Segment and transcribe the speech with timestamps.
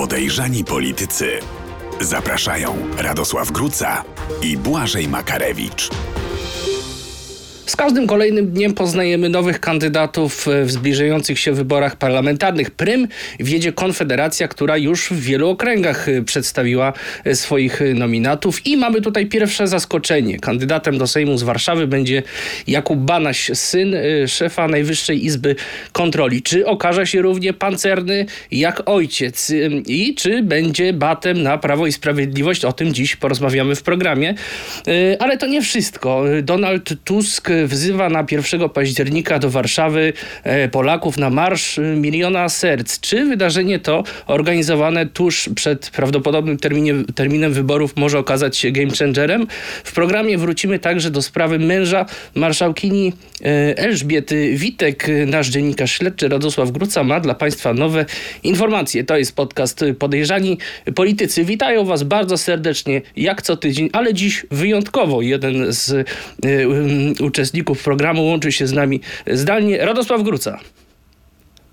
[0.00, 1.38] Podejrzani politycy.
[2.00, 4.04] Zapraszają Radosław Gruca
[4.42, 5.90] i Błażej Makarewicz.
[7.70, 12.70] Z każdym kolejnym dniem poznajemy nowych kandydatów w zbliżających się wyborach parlamentarnych.
[12.70, 13.08] Prym
[13.40, 16.92] wiedzie Konfederacja, która już w wielu okręgach przedstawiła
[17.34, 20.38] swoich nominatów i mamy tutaj pierwsze zaskoczenie.
[20.38, 22.22] Kandydatem do Sejmu z Warszawy będzie
[22.66, 25.56] Jakub Banaś, syn szefa Najwyższej Izby
[25.92, 26.42] Kontroli.
[26.42, 29.52] Czy okaże się równie pancerny jak ojciec
[29.86, 32.64] i czy będzie batem na Prawo i Sprawiedliwość?
[32.64, 34.34] O tym dziś porozmawiamy w programie.
[35.18, 36.24] Ale to nie wszystko.
[36.42, 43.00] Donald Tusk wzywa na 1 października do Warszawy e, Polaków na Marsz Miliona Serc.
[43.00, 49.46] Czy wydarzenie to organizowane tuż przed prawdopodobnym terminie, terminem wyborów może okazać się game changerem?
[49.84, 55.06] W programie wrócimy także do sprawy męża marszałkini e, Elżbiety Witek.
[55.26, 58.04] Nasz dziennikarz śledczy Radosław Gruca ma dla Państwa nowe
[58.42, 59.04] informacje.
[59.04, 60.58] To jest podcast Podejrzani
[60.94, 61.44] Politycy.
[61.44, 67.82] Witają Was bardzo serdecznie, jak co tydzień, ale dziś wyjątkowo jeden z um, uczestników uczestników
[67.82, 70.58] programu łączy się z nami zdalnie Radosław Gruca.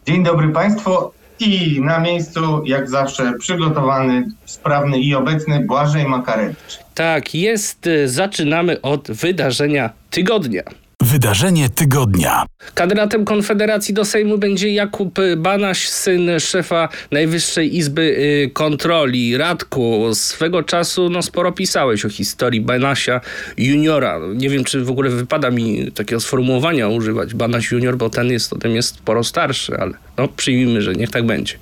[0.08, 0.92] Dzień dobry Państwu
[1.40, 6.80] i na miejscu jak zawsze przygotowany, sprawny i obecny Błażej Makarewicz.
[6.96, 7.90] Tak, jest.
[8.06, 10.64] Zaczynamy od wydarzenia tygodnia.
[11.02, 12.46] Wydarzenie tygodnia.
[12.74, 19.38] Kandydatem Konfederacji do Sejmu będzie Jakub Banaś, syn szefa Najwyższej Izby y, Kontroli.
[19.38, 23.22] Radku, swego czasu no, sporo pisałeś o historii Banasia
[23.58, 24.20] juniora.
[24.36, 28.54] Nie wiem, czy w ogóle wypada mi takiego sformułowania używać Banaś junior, bo ten jest,
[28.60, 31.54] ten jest sporo starszy, ale no, przyjmijmy, że niech tak będzie.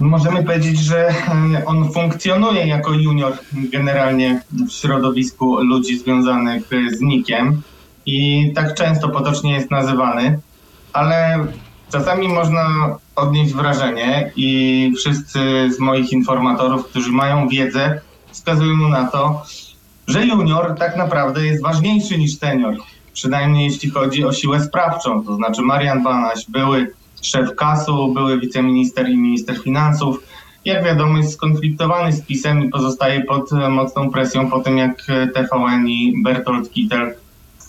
[0.00, 6.62] Możemy powiedzieć, że e, on funkcjonuje jako junior generalnie w środowisku ludzi związanych
[6.92, 7.62] z Nikiem
[8.08, 10.38] i tak często potocznie jest nazywany,
[10.92, 11.46] ale
[11.92, 12.66] czasami można
[13.16, 15.40] odnieść wrażenie i wszyscy
[15.72, 18.00] z moich informatorów, którzy mają wiedzę,
[18.30, 19.42] wskazują na to,
[20.06, 22.76] że junior tak naprawdę jest ważniejszy niż senior,
[23.12, 29.08] przynajmniej jeśli chodzi o siłę sprawczą, to znaczy Marian Banaś, były szef KAS-u, były wiceminister
[29.08, 30.22] i minister finansów,
[30.64, 35.02] jak wiadomo jest skonfliktowany z PiSem i pozostaje pod mocną presją po tym, jak
[35.34, 37.14] TVN i Bertolt Kittel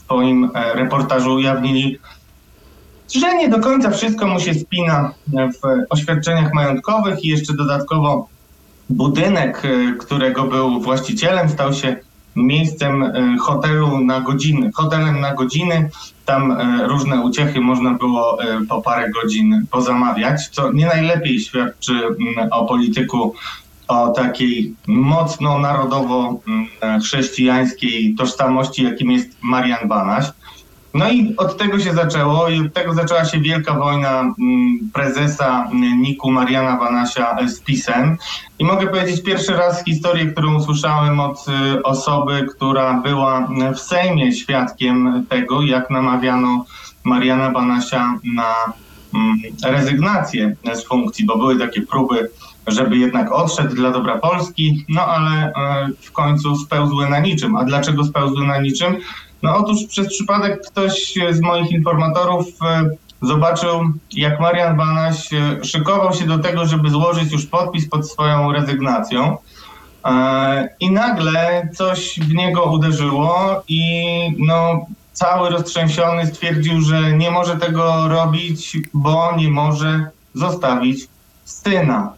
[0.09, 1.99] swoim e, reportażu ujawnili,
[3.15, 5.59] że nie do końca wszystko mu się spina w
[5.89, 8.27] oświadczeniach majątkowych i jeszcze dodatkowo
[8.89, 11.95] budynek, e, którego był właścicielem, stał się
[12.35, 15.89] miejscem e, hotelu na godziny, hotelem na godziny.
[16.25, 18.37] Tam różne uciechy można było
[18.69, 23.35] po parę godzin pozamawiać, co nie najlepiej świadczy mm, o polityku
[23.89, 30.25] o takiej mocno narodowo-chrześcijańskiej tożsamości, jakim jest Marian Banaś.
[30.93, 34.35] No i od tego się zaczęło i od tego zaczęła się wielka wojna mm,
[34.93, 35.69] prezesa
[36.01, 38.17] Niku Mariana Banasia z PiSem.
[38.59, 44.31] I mogę powiedzieć pierwszy raz historię, którą usłyszałem od y, osoby, która była w Sejmie
[44.31, 46.65] świadkiem tego, jak namawiano
[47.03, 48.55] Mariana Banasia na
[49.13, 52.29] mm, rezygnację z funkcji, bo były takie próby
[52.67, 55.53] żeby jednak odszedł dla dobra Polski, no ale e,
[56.01, 57.55] w końcu spełzły na niczym.
[57.55, 58.97] A dlaczego spełzły na niczym?
[59.43, 62.89] No otóż przez przypadek ktoś z moich informatorów e,
[63.21, 63.69] zobaczył,
[64.11, 69.37] jak Marian Banaś e, szykował się do tego, żeby złożyć już podpis pod swoją rezygnacją.
[70.79, 73.81] I nagle coś w niego uderzyło i
[74.37, 81.07] no, cały roztrzęsiony stwierdził, że nie może tego robić, bo nie może zostawić
[81.45, 82.13] syna.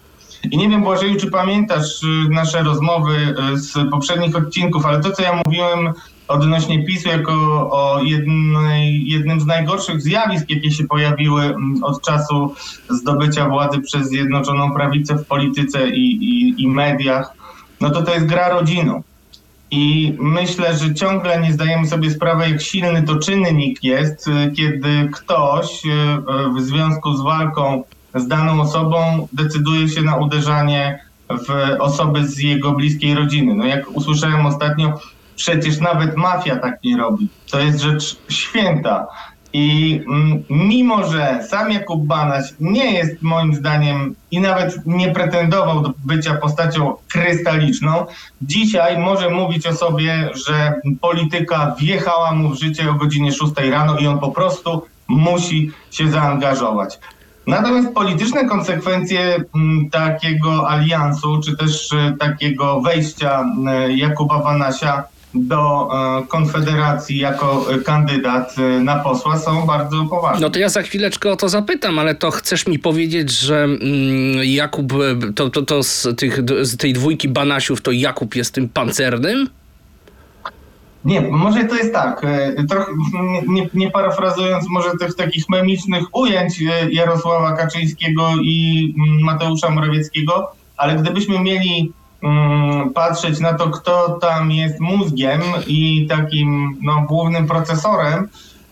[0.52, 5.12] I nie wiem, Błażeju, czy pamiętasz y, nasze rozmowy y, z poprzednich odcinków, ale to,
[5.12, 5.94] co ja mówiłem
[6.28, 7.34] odnośnie PiSu jako
[7.72, 12.56] o jednej, jednym z najgorszych zjawisk, jakie się pojawiły mm, od czasu
[12.90, 17.34] zdobycia władzy przez Zjednoczoną Prawicę w polityce i, i, i mediach,
[17.82, 19.04] no to to jest gra rodziną.
[19.72, 25.10] I myślę, że ciągle nie zdajemy sobie sprawy, jak silny to czynnik jest, y, kiedy
[25.14, 25.82] ktoś
[26.56, 27.84] w związku z walką
[28.16, 31.00] z daną osobą decyduje się na uderzanie
[31.30, 33.56] w osoby z jego bliskiej rodziny.
[33.56, 35.00] No jak usłyszałem ostatnio,
[35.36, 37.28] przecież nawet mafia tak nie robi.
[37.52, 39.08] To jest rzecz święta.
[39.54, 45.82] I mm, mimo, że sam Jakub Banaś nie jest moim zdaniem i nawet nie pretendował
[45.82, 48.06] do bycia postacią krystaliczną,
[48.42, 53.98] dzisiaj może mówić o sobie, że polityka wjechała mu w życie o godzinie 6 rano
[53.98, 57.00] i on po prostu musi się zaangażować.
[57.48, 65.04] Natomiast polityczne konsekwencje mm, takiego aliansu, czy też e, takiego wejścia e, Jakuba Banasia
[65.34, 65.90] do
[66.20, 70.42] e, Konfederacji jako kandydat na posła są bardzo poważne.
[70.42, 73.80] No to ja za chwileczkę o to zapytam, ale to chcesz mi powiedzieć, że mm,
[74.44, 74.94] Jakub,
[75.36, 79.50] to, to, to z, tych, z tej dwójki Banasiów, to Jakub jest tym pancernym?
[81.06, 82.92] Nie, może to jest tak, e, trochę
[83.48, 90.52] nie, nie parafrazując może tych takich memicznych ujęć e, Jarosława Kaczyńskiego i mm, Mateusza Morawieckiego,
[90.78, 91.94] ale gdybyśmy mieli
[92.24, 98.28] mm, patrzeć na to, kto tam jest mózgiem i takim no, głównym procesorem,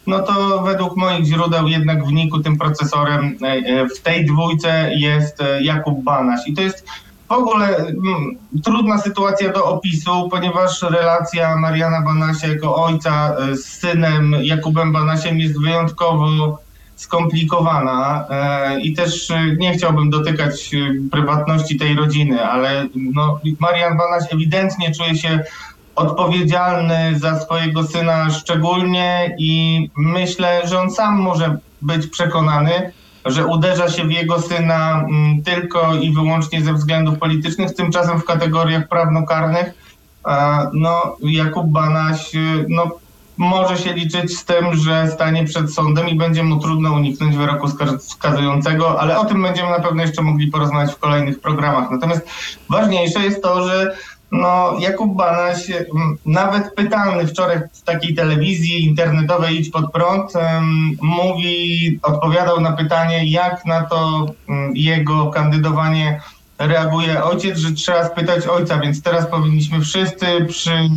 [0.08, 5.44] no to według moich źródeł jednak w niku tym procesorem e, w tej dwójce jest
[5.62, 6.48] Jakub Banaś.
[6.48, 6.86] I to jest
[7.30, 13.66] w ogóle mm, trudna sytuacja do opisu, ponieważ relacja Mariana Banasia jako ojca e, z
[13.66, 16.58] synem Jakubem Banasiem jest wyjątkowo
[17.00, 23.98] skomplikowana e, i też e, nie chciałbym dotykać e, prywatności tej rodziny, ale no, Marian
[23.98, 25.44] Banaś ewidentnie czuje się
[25.96, 32.92] odpowiedzialny za swojego syna szczególnie i myślę, że on sam może być przekonany,
[33.32, 38.26] że uderza się w jego syna mm, tylko i wyłącznie ze względów politycznych, tymczasem w
[38.26, 39.74] kategoriach prawnokarnych
[40.74, 42.92] no, Jakub Banaś y, no,
[43.38, 47.68] może się liczyć z tym, że stanie przed sądem i będzie mu trudno uniknąć wyroku
[47.68, 51.92] skaz- skazującego, ale o tym będziemy na pewno jeszcze mogli porozmawiać w kolejnych programach.
[51.92, 52.28] Natomiast
[52.70, 53.96] ważniejsze jest to, że
[54.32, 55.72] no, Jakub Banaś,
[56.26, 60.34] nawet pytany wczoraj w takiej telewizji internetowej Idź Pod Prąd,
[61.02, 64.26] mówi, odpowiadał na pytanie, jak na to
[64.74, 66.22] jego kandydowanie
[66.60, 70.90] reaguje ojciec, że trzeba spytać ojca, więc teraz powinniśmy wszyscy przy,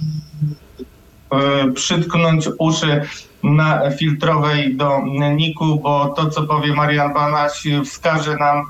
[1.32, 3.02] e, przytknąć uszy
[3.42, 5.00] na filtrowej do
[5.36, 8.64] Niku, bo to, co powie Marian Banaś, wskaże nam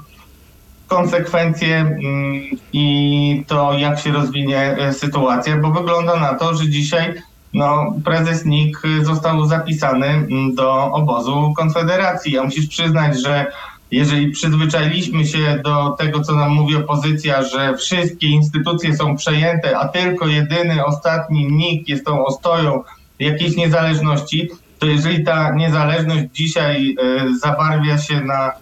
[0.93, 2.43] konsekwencje mm,
[2.73, 7.15] i to, jak się rozwinie e, sytuacja, bo wygląda na to, że dzisiaj
[7.55, 12.39] no, prezes NIK został zapisany mm, do obozu Konfederacji.
[12.39, 13.47] A musisz przyznać, że
[13.91, 19.88] jeżeli przyzwyczailiśmy się do tego, co nam mówi opozycja, że wszystkie instytucje są przejęte, a
[19.88, 22.83] tylko jedyny, ostatni NIK jest tą ostoją
[23.19, 24.49] jakiejś niezależności,
[24.79, 28.62] to jeżeli ta niezależność dzisiaj e, zabarwia się na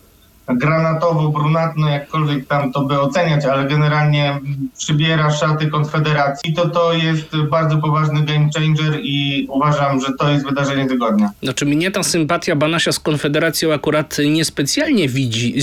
[0.54, 4.40] granatowo-brunatno, jakkolwiek tam to by oceniać, ale generalnie
[4.78, 10.44] przybiera szaty Konfederacji, to to jest bardzo poważny game changer i uważam, że to jest
[10.46, 11.30] wydarzenie tygodnia.
[11.42, 15.54] Znaczy mnie ta sympatia Banasia z Konfederacją akurat niespecjalnie widzi,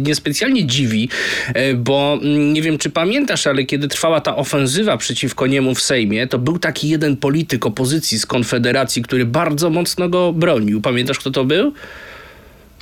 [0.00, 1.08] niespecjalnie dziwi,
[1.54, 2.18] e, bo
[2.52, 6.58] nie wiem czy pamiętasz, ale kiedy trwała ta ofensywa przeciwko niemu w Sejmie, to był
[6.58, 10.80] taki jeden polityk opozycji z Konfederacji, który bardzo mocno go bronił.
[10.80, 11.72] Pamiętasz kto to był?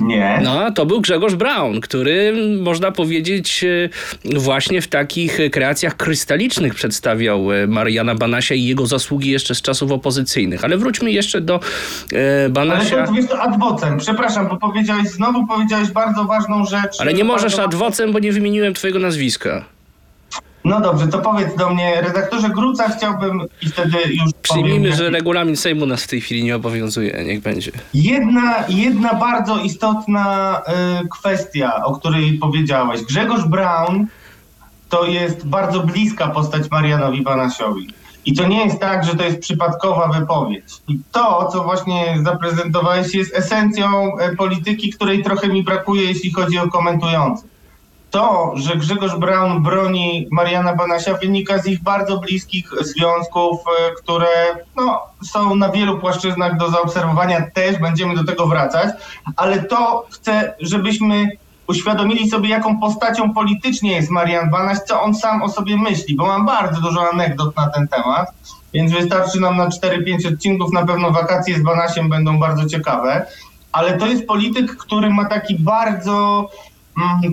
[0.00, 0.40] Nie.
[0.44, 7.52] No, to był Grzegorz Braun, który można powiedzieć e, właśnie w takich kreacjach krystalicznych przedstawiał
[7.52, 10.64] e, Mariana Banasia i jego zasługi jeszcze z czasów opozycyjnych.
[10.64, 11.58] Ale wróćmy jeszcze do e,
[12.40, 13.06] Ale Banasia.
[13.06, 13.98] to jest to ad vocem.
[13.98, 17.00] Przepraszam, bo powiedziałeś, znowu powiedziałeś bardzo ważną rzecz.
[17.00, 19.64] Ale nie możesz Bardzo ad vocem, bo nie wymieniłem twojego nazwiska.
[20.64, 25.10] No dobrze, to powiedz do mnie, redaktorze Gruca chciałbym i wtedy już Przyjmijmy, powiem, że
[25.10, 27.24] regulamin Sejmu nas w tej chwili nie obowiązuje.
[27.26, 27.72] Niech będzie.
[27.94, 30.56] Jedna, jedna bardzo istotna
[31.04, 33.02] y, kwestia, o której powiedziałeś.
[33.02, 34.06] Grzegorz Braun
[34.88, 37.88] to jest bardzo bliska postać Marianowi Banasiowi.
[38.26, 40.64] I to nie jest tak, że to jest przypadkowa wypowiedź.
[40.88, 46.58] I to, co właśnie zaprezentowałeś, jest esencją e, polityki, której trochę mi brakuje, jeśli chodzi
[46.58, 47.49] o komentujących.
[48.10, 54.26] To, że Grzegorz Braun broni Mariana Banasia, wynika z ich bardzo bliskich związków, e, które
[54.76, 57.50] no, są na wielu płaszczyznach do zaobserwowania.
[57.54, 58.94] Też będziemy do tego wracać,
[59.36, 61.30] ale to chcę, żebyśmy
[61.70, 66.26] uświadomili sobie, jaką postacią politycznie jest Marian Banaś, co on sam o sobie myśli, bo
[66.26, 68.26] mam bardzo dużo anegdot na ten temat,
[68.72, 73.26] więc wystarczy nam na 4-5 odcinków, na pewno wakacje z Banasiem będą bardzo ciekawe,
[73.72, 76.48] ale to jest polityk, który ma taki bardzo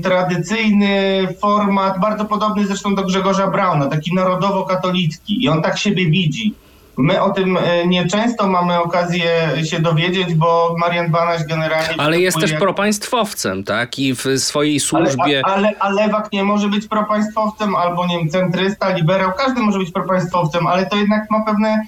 [0.03, 6.53] tradycyjny format, bardzo podobny zresztą do Grzegorza Brauna, taki narodowo-katolicki i on tak siebie widzi.
[6.97, 12.01] My o tym e, nieczęsto mamy okazję się dowiedzieć, bo Marian Banaś generalnie...
[12.01, 13.99] Ale jest też jak- propaństwowcem, tak?
[13.99, 15.41] I w swojej ale, służbie.
[15.45, 19.79] a, ale, a lewak nie może być propaństwowcem, albo nie wiem, centrysta, liberał, każdy może
[19.79, 21.87] być propaństwowcem, ale to jednak ma pewne, mm,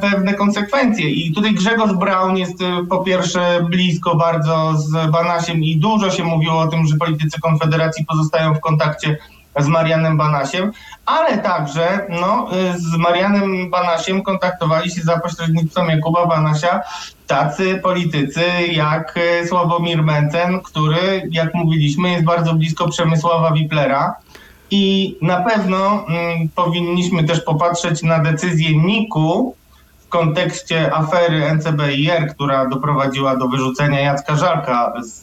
[0.00, 1.10] pewne konsekwencje.
[1.10, 6.24] I tutaj Grzegorz Braun jest y, po pierwsze blisko bardzo z Banasiem i dużo się
[6.24, 9.18] mówiło o tym, że politycy Konfederacji pozostają w kontakcie
[9.58, 10.72] z Marianem Banasiem,
[11.06, 16.80] ale także no, y, z Marianem Banasiem kontaktowali się za pośrednictwem Jakuba Banasia
[17.26, 24.14] tacy politycy jak y, Sławomir Mencen, który, jak mówiliśmy, jest bardzo blisko Przemysława Wiplera.
[24.72, 29.54] I na pewno mm, powinniśmy też popatrzeć na decyzję NIK-u
[30.06, 35.22] w kontekście afery NCBIR, która doprowadziła do wyrzucenia Jacka Żalka z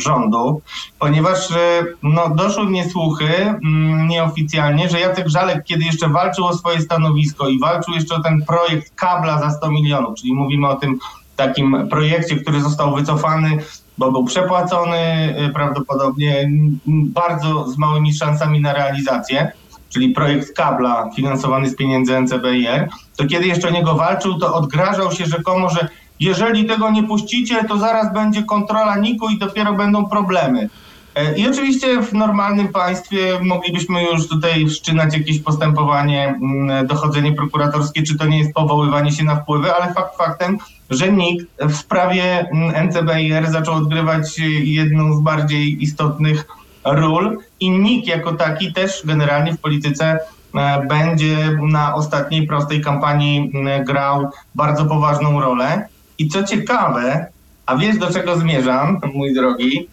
[0.00, 0.62] rządu,
[0.98, 6.56] ponieważ e, no, doszły mnie słuchy mm, nieoficjalnie, że Jacek Żalek, kiedy jeszcze walczył o
[6.56, 10.76] swoje stanowisko i walczył jeszcze o ten projekt kabla za 100 milionów, czyli mówimy o
[10.76, 10.98] tym
[11.36, 13.58] takim projekcie, który został wycofany,
[14.02, 16.50] bo był przepłacony y, prawdopodobnie
[16.86, 19.52] bardzo z małymi szansami na realizację,
[19.88, 25.12] czyli projekt kabla finansowany z pieniędzy NCBIR, to kiedy jeszcze o niego walczył, to odgrażał
[25.12, 25.88] się rzekomo, że
[26.20, 30.68] jeżeli tego nie puścicie, to zaraz będzie kontrola NIK-u i dopiero będą problemy.
[31.14, 38.02] E, I oczywiście w normalnym państwie moglibyśmy już tutaj wszczynać jakieś postępowanie, mm, dochodzenie prokuratorskie,
[38.02, 40.58] czy to nie jest powoływanie się na wpływy, ale fakt faktem,
[40.90, 46.46] że NIK w sprawie mm, NCBIR zaczął odgrywać y, jedną z bardziej istotnych
[46.84, 50.18] ról i NIK jako taki też generalnie w polityce
[50.54, 55.88] e, będzie na ostatniej prostej kampanii mm, grał bardzo poważną rolę.
[56.18, 57.26] I co ciekawe,
[57.66, 59.88] a wiesz do czego zmierzam, mój drogi,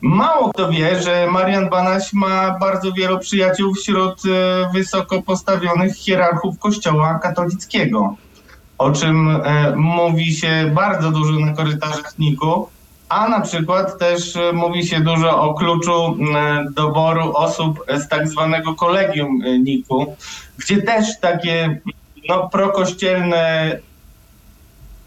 [0.00, 6.58] Mało kto wie, że Marian Banaś ma bardzo wielu przyjaciół wśród e, wysoko postawionych hierarchów
[6.58, 8.16] Kościoła katolickiego,
[8.78, 12.68] o czym e, mówi się bardzo dużo na korytarzach NIK-u,
[13.08, 16.16] a na przykład też e, mówi się dużo o kluczu
[16.74, 20.16] doboru osób z tak zwanego kolegium NIK-u,
[20.58, 21.80] gdzie też takie
[22.28, 23.76] no, prokościelne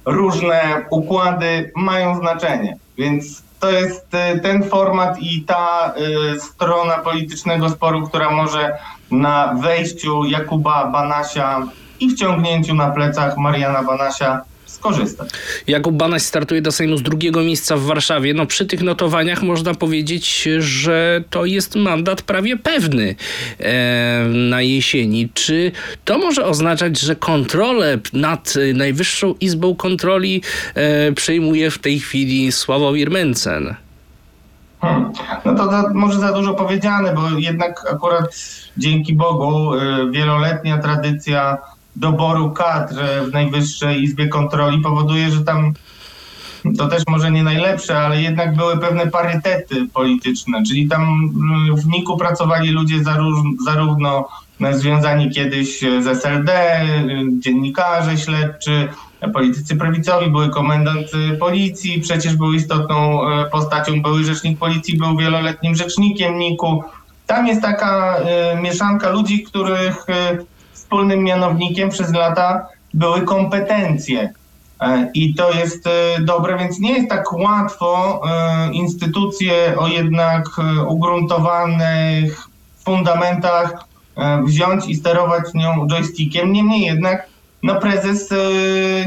[0.06, 2.78] różne układy mają znaczenie.
[2.98, 8.78] Więc to jest e, ten format i ta e, strona politycznego sporu, która może
[9.12, 11.68] na wejściu Jakuba Banasia
[12.00, 14.42] i wciągnięciu na plecach Mariana Banasia
[14.84, 15.30] skorzystać.
[15.68, 18.34] Jakub Banaś startuje do Sejmu z drugiego miejsca w Warszawie.
[18.34, 23.16] No przy tych notowaniach można powiedzieć, że to jest mandat prawie pewny
[23.60, 25.30] e, na jesieni.
[25.34, 25.72] Czy
[26.06, 30.42] to może oznaczać, że kontrolę nad e, Najwyższą Izbą Kontroli
[30.76, 33.76] e, przejmuje w tej chwili Sławomir Mencen?
[34.82, 35.12] Hmm.
[35.46, 38.36] No to za, może za dużo powiedziane, bo jednak akurat
[38.78, 39.80] dzięki Bogu y,
[40.12, 41.58] wieloletnia tradycja
[41.96, 42.96] doboru kadr
[43.30, 45.74] w Najwyższej Izbie Kontroli powoduje, że tam
[46.78, 51.32] to też może nie najlepsze, ale jednak były pewne parytety polityczne, czyli tam
[51.72, 54.28] y, w NIK-u pracowali ludzie zarówno, zarówno
[54.72, 56.86] związani kiedyś z SLD, y,
[57.40, 58.88] dziennikarze śledczy,
[59.34, 61.08] politycy prawicowi, były komendant
[61.40, 63.20] policji, przecież był istotną
[63.52, 66.84] postacią, były rzecznik policji, był wieloletnim rzecznikiem NIK-u.
[67.28, 68.18] Tam jest taka
[68.62, 70.06] mieszanka ludzi, których
[70.94, 74.34] wspólnym mianownikiem przez lata były kompetencje.
[74.82, 80.46] E, I to jest e, dobre, więc nie jest tak łatwo e, instytucje o jednak
[80.88, 82.48] ugruntowanych
[82.86, 83.86] fundamentach
[84.46, 86.54] wziąć i sterować nią joystickiem.
[86.54, 87.28] Niemniej jednak
[87.64, 88.30] no prezes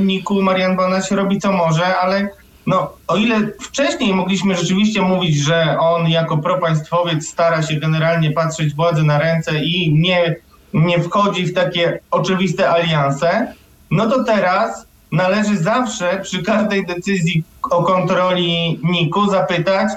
[0.00, 2.28] NIK-u Marian Banaś robi co może, ale
[2.66, 8.74] no, o ile wcześniej mogliśmy rzeczywiście mówić, że on jako propaństwowiec stara się generalnie patrzeć
[8.74, 10.36] władzy na ręce i nie,
[10.74, 13.52] nie wchodzi w takie oczywiste alianse,
[13.90, 19.88] no to teraz należy zawsze przy każdej decyzji o kontroli NIK-u zapytać,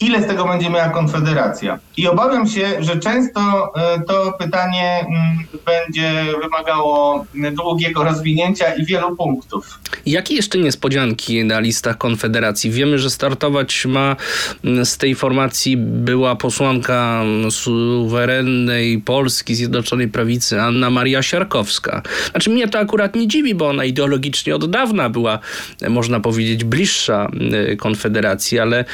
[0.00, 1.78] ile z tego będzie miała Konfederacja.
[1.96, 3.40] I obawiam się, że często
[3.76, 9.78] e, to pytanie mm, będzie wymagało długiego rozwinięcia i wielu punktów.
[10.06, 12.70] Jakie jeszcze niespodzianki na listach Konfederacji?
[12.70, 14.16] Wiemy, że startować ma
[14.64, 22.02] mm, z tej formacji była posłanka mm, suwerennej Polski, Zjednoczonej Prawicy, Anna Maria Siarkowska.
[22.30, 25.38] Znaczy mnie to akurat nie dziwi, bo ona ideologicznie od dawna była,
[25.82, 27.30] e, można powiedzieć, bliższa
[27.72, 28.84] e, Konfederacji, ale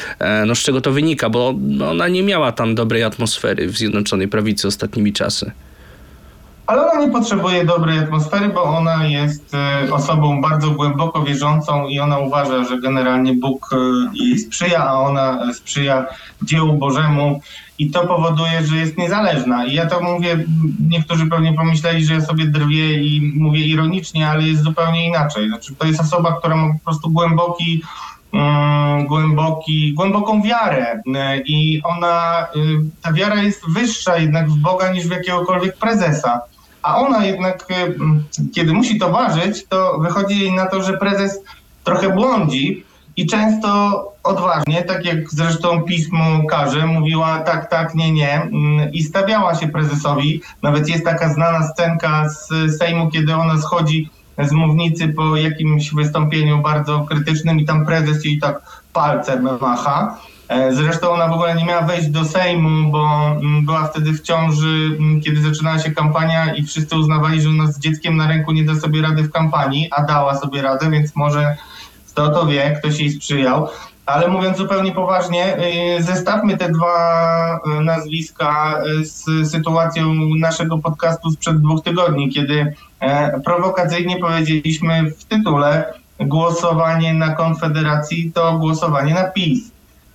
[0.46, 1.30] no z czego to wynika?
[1.30, 1.54] Bo
[1.90, 5.52] ona nie miała tam dobrej atmosfery w Zjednoczonej Prawicy ostatnimi czasy.
[6.66, 12.00] Ale ona nie potrzebuje dobrej atmosfery, bo ona jest e, osobą bardzo głęboko wierzącą i
[12.00, 13.76] ona uważa, że generalnie Bóg e,
[14.14, 16.06] jej sprzyja, a ona e, sprzyja
[16.42, 17.40] dziełu Bożemu
[17.78, 19.66] i to powoduje, że jest niezależna.
[19.66, 20.44] I ja to mówię,
[20.88, 25.48] niektórzy pewnie pomyśleli, że ja sobie drwię i mówię ironicznie, ale jest zupełnie inaczej.
[25.48, 27.82] Znaczy, to jest osoba, która ma po prostu głęboki
[29.08, 32.58] głęboki, głęboką wiarę e, i ona, y,
[33.02, 36.40] ta wiara jest wyższa jednak w Boga niż w jakiegokolwiek prezesa.
[36.82, 38.24] A ona jednak, y, m,
[38.54, 41.40] kiedy musi to ważyć, to wychodzi jej na to, że prezes
[41.84, 42.84] trochę błądzi
[43.16, 49.02] i często odważnie, tak jak zresztą pismo każe, mówiła tak, tak, nie, nie mm, i
[49.02, 50.42] stawiała się prezesowi.
[50.62, 54.10] Nawet jest taka znana scenka z Sejmu, kiedy ona schodzi
[54.48, 60.18] z mównicy po jakimś wystąpieniu bardzo krytycznym i tam prezes jej tak palcem macha.
[60.48, 64.22] E, Zresztą ona w ogóle nie miała wejść do Sejmu, bo mm, była wtedy w
[64.22, 68.52] ciąży, mm, kiedy zaczynała się kampania i wszyscy uznawali, że ona z dzieckiem na ręku
[68.52, 71.56] nie da sobie rady w kampanii, a dała sobie radę, więc może
[72.12, 73.68] kto to wie, ktoś jej sprzyjał.
[74.06, 75.56] Ale mówiąc zupełnie poważnie,
[75.98, 82.74] y, zestawmy te dwa y, nazwiska y, z sytuacją naszego podcastu sprzed dwóch tygodni, kiedy
[83.00, 89.70] e, prowokacyjnie powiedzieliśmy w tytule głosowanie na Konfederacji to głosowanie na PiS.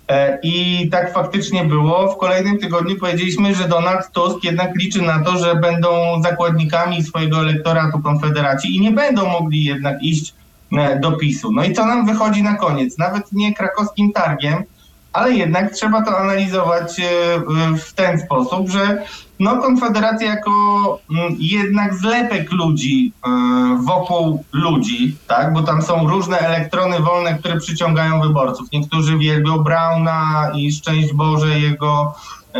[0.07, 2.13] E, I tak faktycznie było.
[2.13, 7.39] W kolejnym tygodniu powiedzieliśmy, że Donald Tusk jednak liczy na to, że będą zakładnikami swojego
[7.39, 10.33] elektoratu Konfederacji i nie będą mogli jednak iść
[10.71, 11.51] e, do PiSu.
[11.51, 12.97] No i co nam wychodzi na koniec?
[12.97, 14.63] Nawet nie krakowskim targiem,
[15.13, 17.05] ale jednak trzeba to analizować e,
[17.77, 19.03] w ten sposób, że
[19.39, 20.51] no Konfederacja jako
[21.11, 23.29] mm, jednak zlepek ludzi e,
[23.85, 28.67] wokół ludzi, tak, bo tam są różne elektrony wolne, które przyciągają wyborców.
[28.73, 32.15] Niektórzy wielbią Brauna i szczęść Boże jego,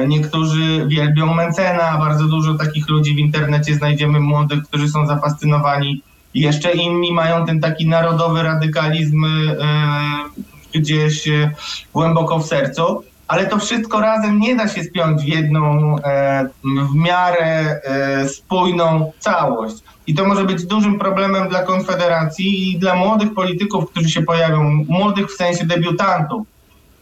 [0.08, 6.02] niektórzy wielbią Mencena, bardzo dużo takich ludzi w internecie znajdziemy młodych, którzy są zafascynowani.
[6.34, 9.30] Jeszcze inni mają ten taki narodowy radykalizm e,
[10.74, 11.30] gdzieś
[11.94, 16.96] głęboko w sercu ale to wszystko razem nie da się spiąć w jedną e, w
[16.96, 19.76] miarę e, spójną całość.
[20.08, 24.64] I to może być dużym problemem dla Konfederacji i dla młodych polityków, którzy się pojawią,
[24.90, 26.48] młodych w sensie debiutantów.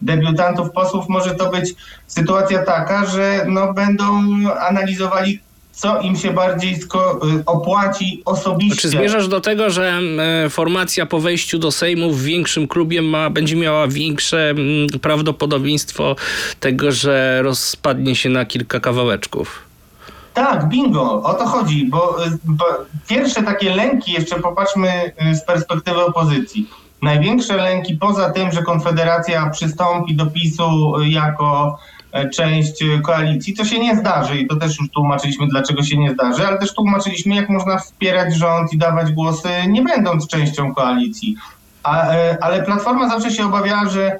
[0.01, 1.75] Debiutantów posłów może to być
[2.07, 4.21] sytuacja taka, że no, będą
[4.59, 5.39] analizowali
[5.75, 8.81] co im się bardziej sko- opłaci osobiście.
[8.81, 9.99] Czy zmierzasz do tego, że
[10.45, 14.53] e, formacja po wejściu do Sejmu w większym klubie ma, będzie miała większe
[15.01, 16.15] prawdopodobieństwo
[16.59, 19.61] tego, że rozpadnie się na kilka kawałeczków?
[20.33, 22.65] Tak, bingo, o to chodzi, bo, bo
[23.07, 26.69] pierwsze takie lęki, jeszcze popatrzmy z perspektywy opozycji.
[27.01, 31.77] Największe lęki poza tym, że Konfederacja przystąpi do PiSu jako
[32.33, 36.47] część koalicji, to się nie zdarzy i to też już tłumaczyliśmy, dlaczego się nie zdarzy,
[36.47, 41.35] ale też tłumaczyliśmy, jak można wspierać rząd i dawać głosy, nie będąc częścią koalicji.
[41.83, 42.07] A,
[42.41, 44.19] ale Platforma zawsze się obawiała, że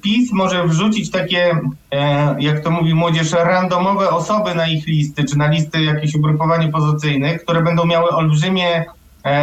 [0.00, 1.60] PiS może wrzucić takie,
[2.38, 7.42] jak to mówi młodzież, randomowe osoby na ich listy, czy na listy jakichś ugrupowań opozycyjnych,
[7.44, 8.84] które będą miały olbrzymie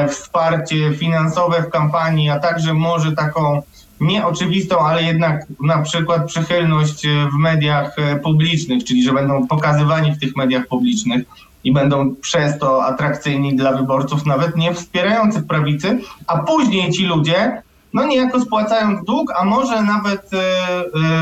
[0.10, 3.62] wsparcie finansowe w kampanii, a także może taką
[4.00, 10.36] nieoczywistą, ale jednak na przykład przychylność w mediach publicznych, czyli że będą pokazywani w tych
[10.36, 11.24] mediach publicznych
[11.64, 17.62] i będą przez to atrakcyjni dla wyborców, nawet nie wspierających prawicy, a później ci ludzie,
[17.94, 20.30] no niejako spłacając dług, a może nawet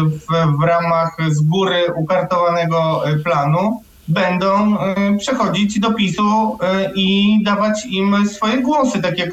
[0.04, 4.78] w, w ramach z góry ukartowanego planu, będą
[5.20, 6.58] przechodzić do PiSu
[6.96, 9.30] i dawać im swoje głosy, tak jak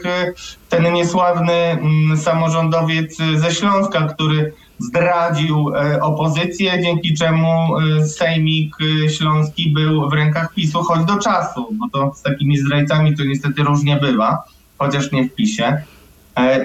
[0.68, 1.78] ten niesławny
[2.16, 7.68] samorządowiec ze Śląska, który zdradził opozycję, dzięki czemu
[8.06, 8.76] sejmik
[9.18, 13.62] śląski był w rękach PiSu choć do czasu, bo to z takimi zdrajcami to niestety
[13.62, 14.42] różnie bywa,
[14.78, 15.82] chociaż nie w PiSie.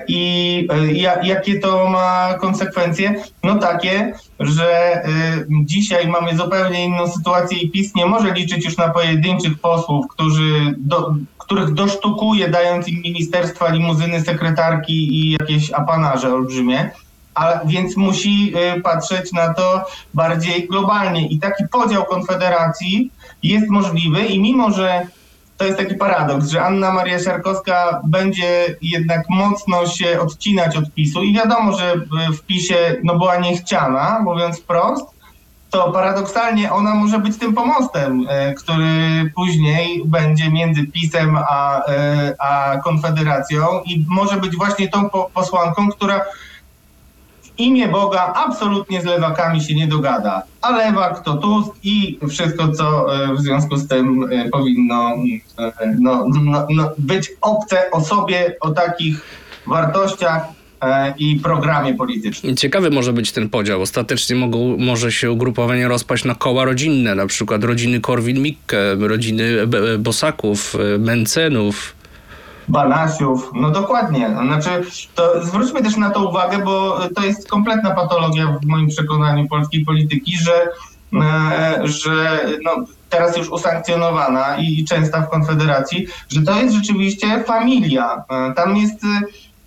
[0.07, 0.67] I
[1.23, 3.23] jakie to ma konsekwencje?
[3.43, 5.01] No takie, że
[5.49, 10.75] dzisiaj mamy zupełnie inną sytuację i PiS nie może liczyć już na pojedynczych posłów, którzy
[10.77, 16.89] do, których dosztukuje, dając im ministerstwa, limuzyny, sekretarki i jakieś apanarze olbrzymie.
[17.35, 21.27] A więc musi patrzeć na to bardziej globalnie.
[21.27, 23.11] I taki podział Konfederacji
[23.43, 25.07] jest możliwy i mimo, że
[25.57, 31.23] to jest taki paradoks, że Anna Maria Siarkowska będzie jednak mocno się odcinać od PiSu
[31.23, 31.93] i wiadomo, że
[32.33, 35.05] w PiSie no, była niechciana, mówiąc wprost,
[35.69, 41.81] to paradoksalnie ona może być tym pomostem, który później będzie między PiSem a,
[42.39, 46.21] a Konfederacją i może być właśnie tą posłanką, która
[47.57, 50.43] imię Boga absolutnie z lewakami się nie dogada.
[50.61, 55.15] A lewak to Tusk i wszystko, co w związku z tym powinno
[55.99, 59.21] no, no, no, być obce osobie o takich
[59.67, 60.45] wartościach
[61.17, 62.55] i programie politycznym.
[62.55, 63.81] Ciekawy może być ten podział.
[63.81, 69.67] Ostatecznie mogą, może się ugrupowanie rozpaść na koła rodzinne, na przykład rodziny Korwin-Mikke, rodziny
[69.99, 71.94] Bosaków, Mencenów,
[72.67, 74.29] Banasiów, no dokładnie.
[74.29, 74.69] Znaczy,
[75.15, 79.85] to zwróćmy też na to uwagę, bo to jest kompletna patologia w moim przekonaniu polskiej
[79.85, 80.69] polityki, że,
[81.83, 82.71] że no,
[83.09, 88.23] teraz już usankcjonowana i częsta w Konfederacji, że to jest rzeczywiście familia.
[88.55, 89.01] Tam jest.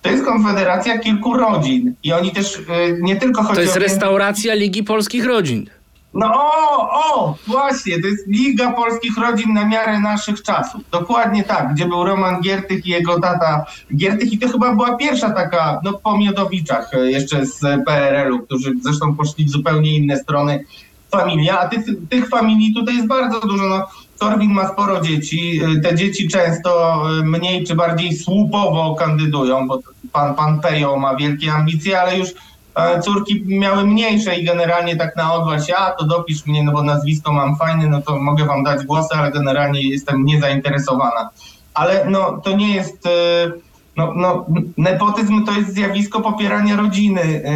[0.03, 2.63] To jest konfederacja kilku rodzin i oni też
[3.01, 3.81] nie tylko chodzi To jest o...
[3.81, 5.71] restauracja Ligi Polskich Rodzin.
[6.14, 10.81] No o, o, właśnie, to jest Liga Polskich Rodzin na miarę naszych czasów.
[10.90, 13.64] Dokładnie tak, gdzie był Roman Giertych i jego tata
[13.97, 18.75] Giertych i to chyba była pierwsza taka, no po Miodowiczach e, jeszcze z PRL-u, którzy
[18.83, 20.64] zresztą poszli w zupełnie inne strony
[21.11, 23.68] familia, a tych, tych familii tutaj jest bardzo dużo.
[23.68, 23.87] No,
[24.18, 29.81] Korwin ma sporo dzieci, e, te dzieci często e, mniej czy bardziej słupowo kandydują, bo
[30.12, 32.29] pan, pan Pejo ma wielkie ambicje, ale już
[33.03, 36.83] córki miały mniejsze i generalnie tak na odwal się, a to dopisz mnie, no bo
[36.83, 41.31] nazwisko mam fajne, no to mogę wam dać głosy, ale generalnie jestem niezainteresowana.
[41.75, 43.11] Ale no to nie jest, e,
[43.97, 47.53] no, no nepotyzm to jest zjawisko popierania rodziny e,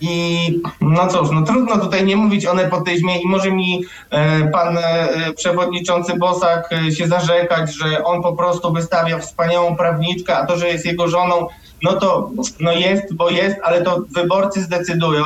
[0.00, 0.38] i
[0.80, 4.78] no cóż, no trudno tutaj nie mówić o nepotyzmie i może mi e, pan
[5.36, 10.86] przewodniczący Bosak się zarzekać, że on po prostu wystawia wspaniałą prawniczkę, a to, że jest
[10.86, 11.46] jego żoną,
[11.84, 15.24] no to no jest, bo jest, ale to wyborcy zdecydują.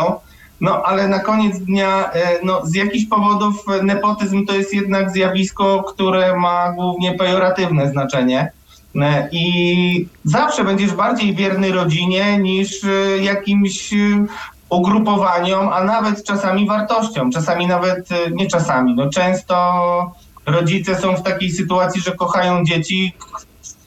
[0.60, 5.82] No ale na koniec dnia, e, no, z jakichś powodów nepotyzm to jest jednak zjawisko,
[5.82, 8.52] które ma głównie pejoratywne znaczenie.
[8.96, 13.94] E, I zawsze będziesz bardziej wierny rodzinie niż e, jakimś
[14.68, 17.32] ugrupowaniom, a nawet czasami wartościom.
[17.32, 19.56] Czasami nawet, nie czasami, no często
[20.46, 23.14] rodzice są w takiej sytuacji, że kochają dzieci,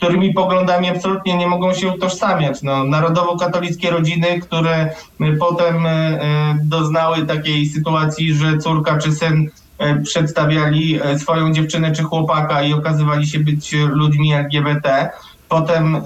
[0.01, 2.61] którymi poglądami absolutnie nie mogą się utożsamiać.
[2.61, 4.85] No, narodowo-katolickie rodziny, które
[5.21, 6.19] y, potem y, y,
[6.63, 9.49] doznały takiej sytuacji, że córka czy syn
[10.03, 15.09] przedstawiali swoją dziewczynę czy chłopaka i okazywali się być ludźmi LGBT.
[15.49, 16.01] Potem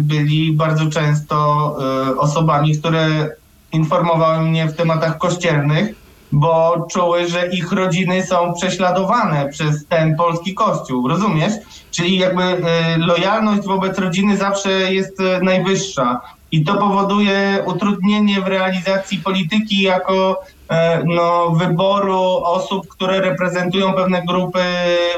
[0.00, 1.76] byli bardzo często
[2.18, 3.28] osobami, które
[3.72, 6.01] informowały mnie w tematach kościelnych,
[6.32, 11.52] bo czuły, że ich rodziny są prześladowane przez ten polski kościół, rozumiesz?
[11.90, 12.58] Czyli jakby y,
[12.98, 16.20] lojalność wobec rodziny zawsze jest y, najwyższa
[16.52, 24.22] i to powoduje utrudnienie w realizacji polityki jako e, no, wyboru osób, które reprezentują pewne
[24.26, 24.64] grupy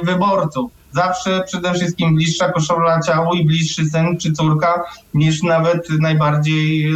[0.03, 0.71] wyborców.
[0.93, 4.83] Zawsze przede wszystkim bliższa koszula ciału i bliższy syn czy córka
[5.15, 6.95] niż nawet najbardziej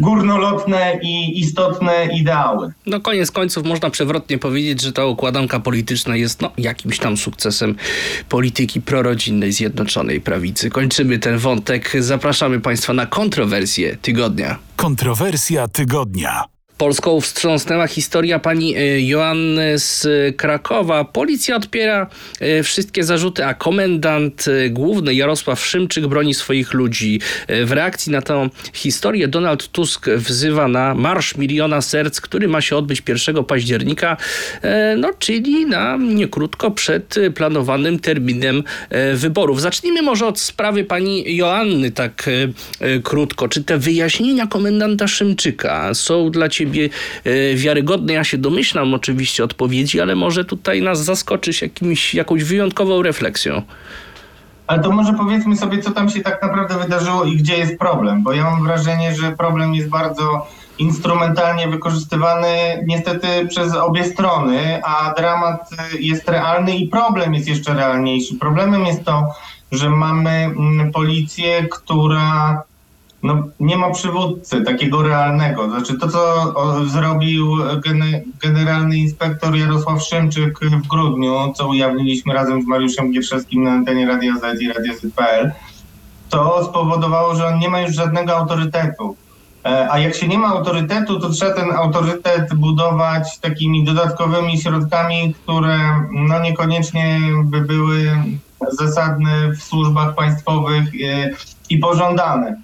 [0.00, 2.72] górnolotne i istotne ideały.
[2.86, 7.76] No koniec końców można przewrotnie powiedzieć, że ta układanka polityczna jest no, jakimś tam sukcesem
[8.28, 10.70] polityki prorodzinnej Zjednoczonej Prawicy.
[10.70, 11.92] Kończymy ten wątek.
[11.98, 14.58] Zapraszamy Państwa na kontrowersję tygodnia.
[14.76, 16.44] Kontrowersja tygodnia.
[16.80, 21.04] Polską wstrząsnęła historia pani e, Joanny z Krakowa.
[21.04, 22.06] Policja odpiera
[22.40, 27.20] e, wszystkie zarzuty, a komendant e, główny Jarosław Szymczyk broni swoich ludzi.
[27.64, 32.76] W reakcji na tę historię Donald Tusk wzywa na Marsz Miliona Serc, który ma się
[32.76, 34.16] odbyć 1 października,
[34.96, 38.62] no czyli na niekrótko przed planowanym terminem
[39.14, 39.60] wyborów.
[39.60, 42.30] Zacznijmy może od sprawy pani Joanny tak
[43.02, 43.48] krótko.
[43.48, 46.88] Czy te wyjaśnienia komendanta Szymczyka są dla ciebie ciebie
[47.24, 48.12] e, wiarygodne.
[48.12, 53.62] Ja się domyślam oczywiście odpowiedzi, ale może tutaj nas zaskoczyć jakimś, jakąś wyjątkową refleksją.
[54.66, 58.22] Ale to może powiedzmy sobie, co tam się tak naprawdę wydarzyło i gdzie jest problem,
[58.22, 60.46] bo ja mam wrażenie, że problem jest bardzo
[60.78, 62.48] instrumentalnie wykorzystywany
[62.86, 68.34] niestety przez obie strony, a dramat jest realny i problem jest jeszcze realniejszy.
[68.34, 69.34] Problemem jest to,
[69.72, 72.62] że mamy mm, policję, która
[73.22, 75.70] no, nie ma przywódcy takiego realnego.
[75.70, 76.54] Znaczy to, co
[76.86, 77.56] zrobił
[78.42, 84.32] generalny inspektor Jarosław Szymczyk w grudniu, co ujawniliśmy razem z Mariuszem Gierszewskim na antenie Radio
[84.38, 85.52] Z i Radio Z.pl,
[86.30, 89.16] to spowodowało, że on nie ma już żadnego autorytetu.
[89.64, 95.34] E, a jak się nie ma autorytetu, to trzeba ten autorytet budować takimi dodatkowymi środkami,
[95.34, 95.78] które
[96.12, 98.12] no niekoniecznie by były
[98.70, 101.30] zasadne w służbach państwowych e,
[101.70, 102.56] i pożądane.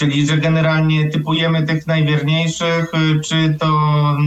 [0.00, 3.68] Czyli, że generalnie typujemy tych najwierniejszych, y, czy to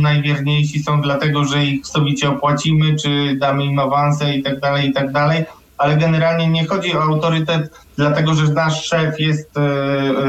[0.02, 4.94] najwierniejsi są dlatego, że ich sowicie opłacimy, czy damy im awanse i tak dalej, i
[4.94, 5.46] tak dalej.
[5.78, 9.62] Ale generalnie nie chodzi o autorytet, dlatego że nasz szef jest y,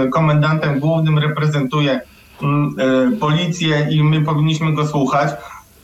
[0.04, 2.00] y, komendantem głównym, reprezentuje
[2.42, 5.30] mm, policję i my powinniśmy go słuchać.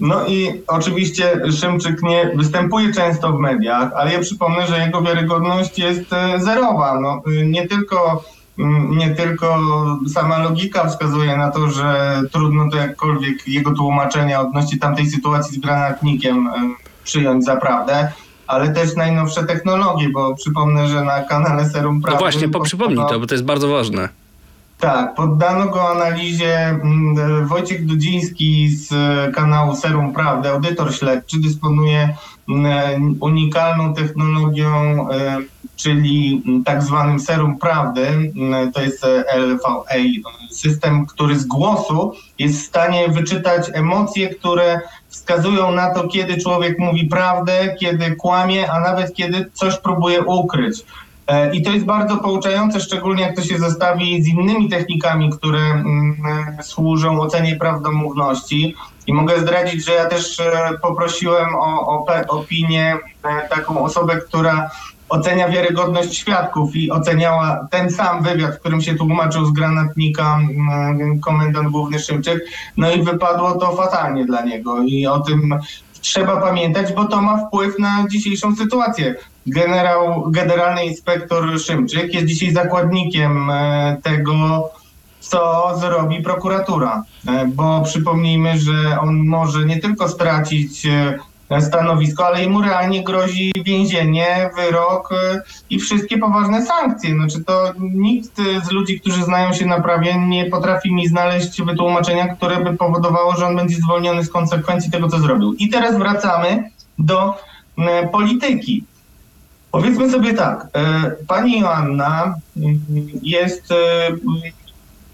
[0.01, 5.79] No i oczywiście Szymczyk nie występuje często w mediach, ale ja przypomnę, że jego wiarygodność
[5.79, 7.01] jest zerowa.
[7.01, 8.25] No, nie tylko
[8.89, 9.59] nie tylko
[10.13, 15.61] sama logika wskazuje na to, że trudno to jakkolwiek jego tłumaczenia odnośnie tamtej sytuacji z
[15.61, 16.49] granatnikiem
[17.05, 18.13] przyjąć za prawdę,
[18.47, 22.17] ale też najnowsze technologie, bo przypomnę, że na kanale Serum Prawdy...
[22.17, 24.09] No właśnie, po przypomnij to, bo to jest bardzo ważne.
[24.81, 26.79] Tak, poddano go analizie
[27.45, 28.89] Wojciech Dudziński z
[29.35, 32.17] kanału Serum Prawdy, audytor śledczy, dysponuje
[32.49, 35.07] mm, unikalną technologią
[35.83, 38.33] czyli tak zwanym serum prawdy.
[38.75, 39.97] To jest e, LVA,
[40.51, 46.79] system, który z głosu jest w stanie wyczytać emocje, które wskazują na to, kiedy człowiek
[46.79, 50.85] mówi prawdę, kiedy kłamie, a nawet kiedy coś próbuje ukryć.
[51.27, 55.61] E, I to jest bardzo pouczające, szczególnie jak to się zestawi z innymi technikami, które
[55.61, 56.17] mm,
[56.63, 58.75] służą ocenie prawdomówności.
[59.07, 62.99] I mogę zdradzić, że ja też e, poprosiłem o, o opinię
[63.51, 64.71] taką osobę, która
[65.11, 71.21] ocenia wiarygodność świadków i oceniała ten sam wywiad, w którym się tłumaczył z granatnika mm,
[71.21, 72.45] komendant główny Szymczyk.
[72.77, 75.55] No i wypadło to fatalnie dla niego i o tym
[76.01, 79.15] trzeba pamiętać, bo to ma wpływ na dzisiejszą sytuację.
[79.47, 84.71] Generał, generalny inspektor Szymczyk jest dzisiaj zakładnikiem e, tego,
[85.21, 87.03] co zrobi prokuratura.
[87.29, 91.19] E, Bo przypomnijmy, że on może nie tylko stracić e,
[91.61, 97.15] stanowisko, ale mu realnie grozi więzienie, wyrok e, i wszystkie poważne sankcje.
[97.15, 102.35] Znaczy to nikt z ludzi, którzy znają się na prawie, nie potrafi mi znaleźć wytłumaczenia,
[102.35, 105.55] które by powodowało, że on będzie zwolniony z konsekwencji tego, co zrobił.
[105.55, 107.35] I teraz wracamy do
[107.79, 108.85] e, polityki.
[109.71, 112.35] Powiedzmy sobie tak, e, pani Joanna
[113.23, 113.73] jest,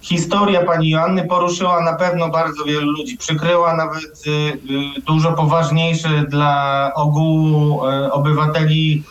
[0.08, 6.24] historia pani Joanny poruszyła na pewno bardzo wielu ludzi, przykryła nawet e, e, dużo poważniejsze
[6.28, 9.02] dla ogółu e, obywateli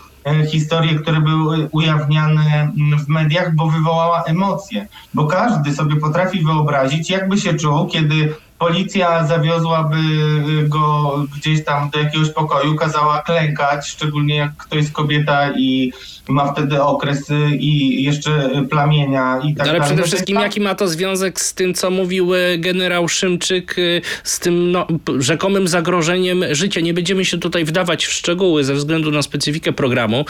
[0.52, 4.88] historie, które były ujawniane mm, w mediach, bo wywołała emocje.
[5.14, 11.90] Bo każdy sobie potrafi wyobrazić, jakby się czuł, kiedy policja zawiozłaby y, go gdzieś tam
[11.90, 15.94] do jakiegoś pokoju, kazała klękać, szczególnie jak ktoś jest kobieta i
[16.28, 20.88] ma wtedy okres i jeszcze plamienia i tak Ale przede No wszystkim jaki ma to
[20.88, 23.82] związek z tym, co mówił e, generał Szymczyk, e,
[24.24, 24.88] z tym no,
[25.20, 26.82] rzekomym zagrożeniem życia.
[26.82, 30.26] Nie będziemy się tutaj wdawać w szczegóły ze względu na specyfikę programu,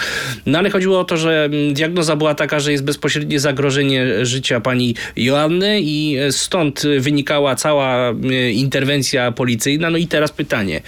[0.45, 4.95] no ale chodziło o to, że diagnoza była taka, że jest bezpośrednie zagrożenie życia pani
[5.15, 8.13] Joanny i e, stąd wynikała cała
[8.53, 9.89] interwencja policyjna.
[9.89, 10.81] No i teraz pytanie,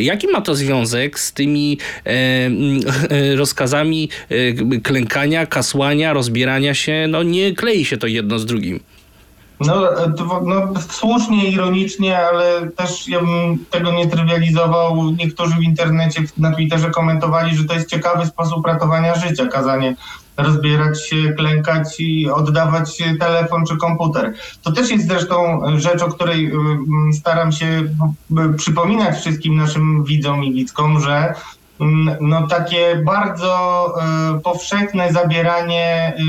[0.00, 1.78] jaki ma to związek z tymi
[3.36, 4.08] rozkazami
[4.82, 7.06] klękania, kasłania, rozbierania się?
[7.08, 8.80] No nie klei się to jedno z drugim.
[9.60, 9.82] No,
[10.16, 15.10] to no, słusznie, ironicznie, ale też ja bym tego nie trywializował.
[15.10, 19.96] Niektórzy w internecie, na Twitterze komentowali, że to jest ciekawy sposób ratowania życia, kazanie
[20.38, 24.34] rozbierać się, klękać i oddawać telefon czy komputer.
[24.62, 26.52] To też jest zresztą rzecz, o której y,
[27.12, 31.34] staram się y, przypominać wszystkim naszym widzom i widzkom, że
[32.20, 33.84] no takie bardzo
[34.36, 36.22] y, powszechne zabieranie y,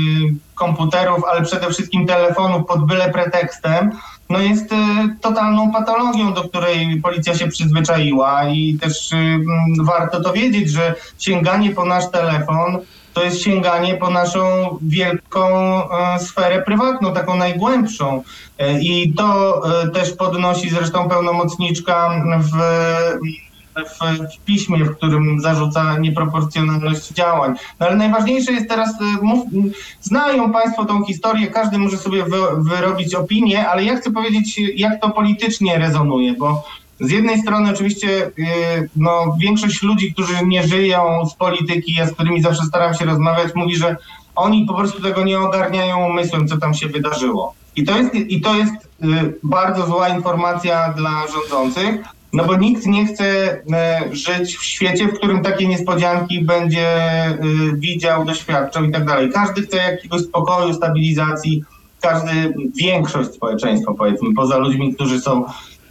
[0.54, 3.90] komputerów, ale przede wszystkim telefonów pod byle pretekstem,
[4.30, 4.76] no jest y,
[5.20, 9.44] totalną patologią, do której policja się przyzwyczaiła i też mm,
[9.82, 12.78] warto to wiedzieć, że sięganie po nasz telefon
[13.12, 15.48] to jest sięganie po naszą wielką
[15.90, 18.22] e, sferę prywatną, taką najgłębszą.
[18.58, 22.10] E, I to e, też podnosi zresztą pełnomocniczka
[22.40, 22.52] w,
[23.76, 27.54] w, w piśmie, w którym zarzuca nieproporcjonalność działań.
[27.80, 29.46] No ale najważniejsze jest teraz, e, mów,
[30.00, 35.00] znają Państwo tą historię, każdy może sobie wy, wyrobić opinię, ale ja chcę powiedzieć, jak
[35.00, 36.64] to politycznie rezonuje, bo
[37.00, 38.46] z jednej strony oczywiście yy,
[38.96, 43.54] no, większość ludzi, którzy nie żyją z polityki, ja z którymi zawsze staram się rozmawiać,
[43.54, 43.96] mówi, że
[44.34, 47.54] oni po prostu tego nie ogarniają umysłem, co tam się wydarzyło.
[47.76, 52.86] I to jest, i to jest yy, bardzo zła informacja dla rządzących, no bo nikt
[52.86, 53.24] nie chce
[54.06, 56.96] yy, żyć w świecie, w którym takie niespodzianki będzie
[57.42, 59.30] yy, widział, doświadczał i tak dalej.
[59.30, 61.64] Każdy chce jakiegoś spokoju, stabilizacji,
[62.00, 65.44] każdy, większość społeczeństwa powiedzmy, poza ludźmi, którzy są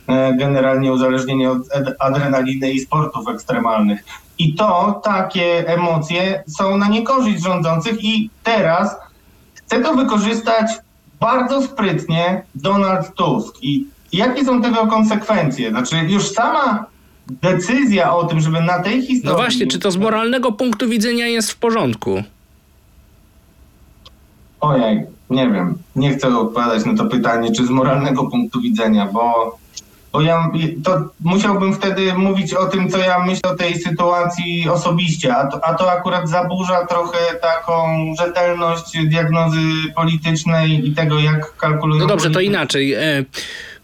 [0.08, 1.62] e, generalnie uzależnieni od
[2.00, 4.04] adrenaliny i sportów ekstremalnych.
[4.40, 8.96] I to, takie emocje są na niekorzyść rządzących i teraz
[9.54, 10.72] chce to wykorzystać
[11.20, 13.56] bardzo sprytnie Donald Tusk.
[13.62, 15.70] I jakie są tego konsekwencje?
[15.70, 16.86] Znaczy już sama
[17.42, 19.24] decyzja o tym, żeby na tej historii...
[19.24, 22.24] No właśnie, czy to z moralnego punktu widzenia jest w porządku?
[24.62, 25.78] Ojej, nie wiem.
[25.96, 29.58] Nie chcę odpowiadać na to pytanie, czy z moralnego punktu widzenia, bo,
[30.12, 30.52] bo ja
[30.84, 35.66] to musiałbym wtedy mówić o tym, co ja myślę o tej sytuacji osobiście, a to,
[35.66, 37.74] a to akurat zaburza trochę taką
[38.18, 39.62] rzetelność diagnozy
[39.96, 42.02] politycznej i tego, jak kalkulują.
[42.02, 42.58] No dobrze, to politycy.
[42.58, 42.96] inaczej.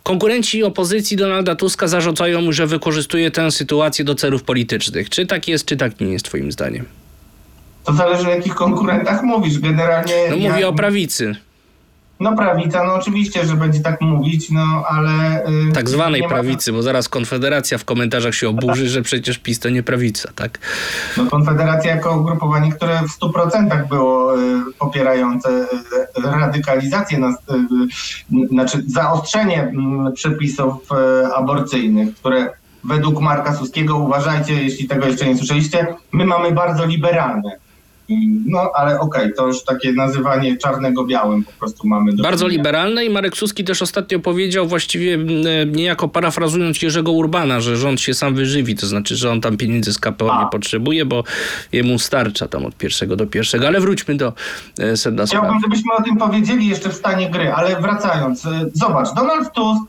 [0.06, 5.10] Konkurenci opozycji Donalda Tuska zarzucają mu, że wykorzystuje tę sytuację do celów politycznych.
[5.10, 6.86] Czy tak jest, czy tak nie jest, twoim zdaniem?
[7.84, 9.60] To zależy o jakich konkurentach mówisz.
[9.60, 10.14] Generalnie.
[10.30, 11.36] No ja- mówię o prawicy.
[12.20, 15.46] No prawica, no oczywiście, że będzie tak mówić, no ale...
[15.70, 19.60] y, Tak zwanej ma- prawicy, bo zaraz Konfederacja w komentarzach się oburzy, że przecież PiS
[19.60, 20.60] to nie prawica, tak?
[21.18, 24.40] No, Konfederacja jako ugrupowanie, które w 100% było y,
[24.80, 25.68] popierające y,
[26.24, 27.54] radykalizację, nas, y,
[28.44, 30.74] y, znaczy zaostrzenie mm, przepisów
[31.24, 32.50] y, aborcyjnych, które
[32.84, 37.65] według Marka Suskiego, uważajcie, jeśli tego jeszcze nie słyszeliście, my mamy bardzo liberalne.
[38.46, 42.14] No ale okej, to już takie nazywanie czarnego białym po prostu mamy.
[42.14, 42.58] do Bardzo czynienia.
[42.58, 48.02] liberalne i Marek Suski też ostatnio powiedział, właściwie e, niejako parafrazując Jerzego Urbana, że rząd
[48.02, 51.24] się sam wyżywi, to znaczy, że on tam pieniędzy z KPO nie potrzebuje, bo
[51.72, 53.68] jemu starcza tam od pierwszego do pierwszego.
[53.68, 54.34] Ale wróćmy do
[54.80, 55.46] e, sedna sprawy.
[55.46, 59.84] Chciałbym, żebyśmy o tym powiedzieli jeszcze w stanie gry, ale wracając, y, zobacz, Donald Tusk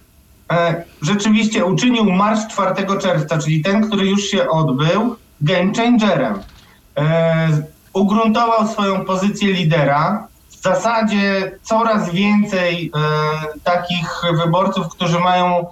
[0.52, 6.34] e, rzeczywiście uczynił marsz 4 czerwca, czyli ten, który już się odbył, game changerem.
[7.96, 10.28] Ugruntował swoją pozycję lidera.
[10.48, 13.00] W zasadzie coraz więcej e,
[13.64, 15.66] takich wyborców, którzy mają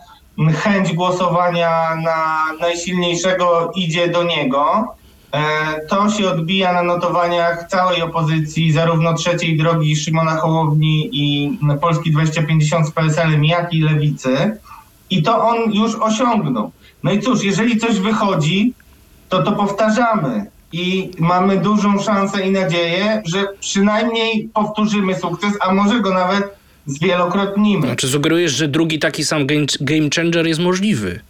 [0.63, 4.95] chęć głosowania na najsilniejszego, idzie do niego.
[5.33, 5.41] E,
[5.89, 12.87] To się odbija na notowaniach całej opozycji, zarówno trzeciej drogi Szymona Hołowni i Polski 2050
[12.87, 14.59] z PSL-em, jak i Lewicy.
[15.11, 16.71] I to on już osiągnął.
[17.03, 18.75] No i cóż, jeżeli coś wychodzi,
[19.29, 20.54] to to powtarzamy.
[20.75, 26.57] I mamy dużą szansę i nadzieję, że przynajmniej powtórzymy sukces, a może go nawet
[26.87, 27.87] zwielokrotnimy.
[27.87, 31.21] Znaczy sugerujesz, że drugi taki sam game, game changer jest możliwy?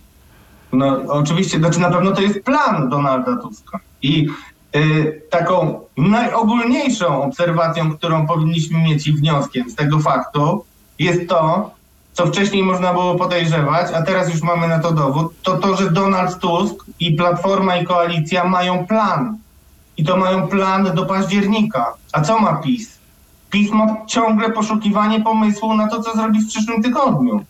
[0.73, 3.81] No oczywiście, znaczy na pewno to jest plan Donalda Tuska.
[4.03, 4.29] I
[4.77, 10.65] y, taką najogólniejszą obserwacją, którą powinniśmy mieć i wnioskiem z tego faktu
[10.99, 11.71] jest to,
[12.15, 15.91] co wcześniej można było podejrzewać, a teraz już mamy na to dowód, to to, że
[15.91, 19.39] Donald Tusk i Platforma i Koalicja mają plan.
[19.97, 21.95] I to mają plan do października.
[22.13, 22.99] A co ma PiS?
[23.51, 27.45] PiS ma ciągle poszukiwanie pomysłu na to, co zrobi w przyszłym tygodniu.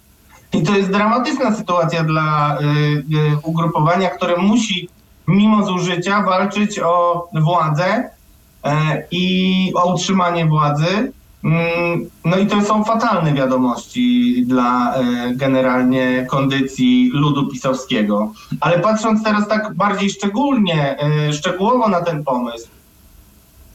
[0.53, 4.89] I to jest dramatyczna sytuacja dla y, y, ugrupowania, które musi
[5.29, 8.71] mimo zużycia walczyć o władzę y,
[9.11, 11.13] i o utrzymanie władzy.
[11.45, 18.33] Mm, No i to są fatalne wiadomości dla y, generalnie kondycji ludu pisowskiego.
[18.61, 20.97] Ale patrząc teraz tak bardziej szczególnie,
[21.29, 22.69] y, szczegółowo na ten pomysł,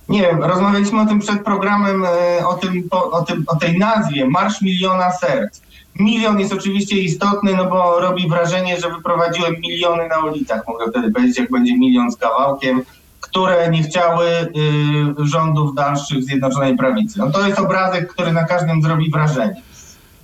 [0.10, 4.26] nie wiem, rozmawialiśmy o tym przed programem, y, o, tym, o, tym, o tej nazwie,
[4.26, 5.62] Marsz Miliona Serc.
[6.00, 10.68] Milion jest oczywiście istotny, no bo robi wrażenie, że wyprowadziłem miliony na ulicach.
[10.68, 12.82] Mogę wtedy powiedzieć, jak będzie milion z kawałkiem,
[13.30, 17.20] które nie chciały y, rządów dalszych Zjednoczonej Prawicy.
[17.20, 19.62] No to jest obrazek, który na każdym zrobi wrażenie.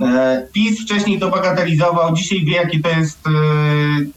[0.02, 3.32] E, PiS wcześniej to bagatelizował, dzisiaj wie, jakie to jest e,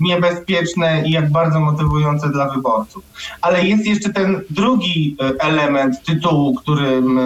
[0.01, 3.05] niebezpieczne i jak bardzo motywujące dla wyborców.
[3.41, 7.21] Ale jest jeszcze ten drugi e, element tytułu, którym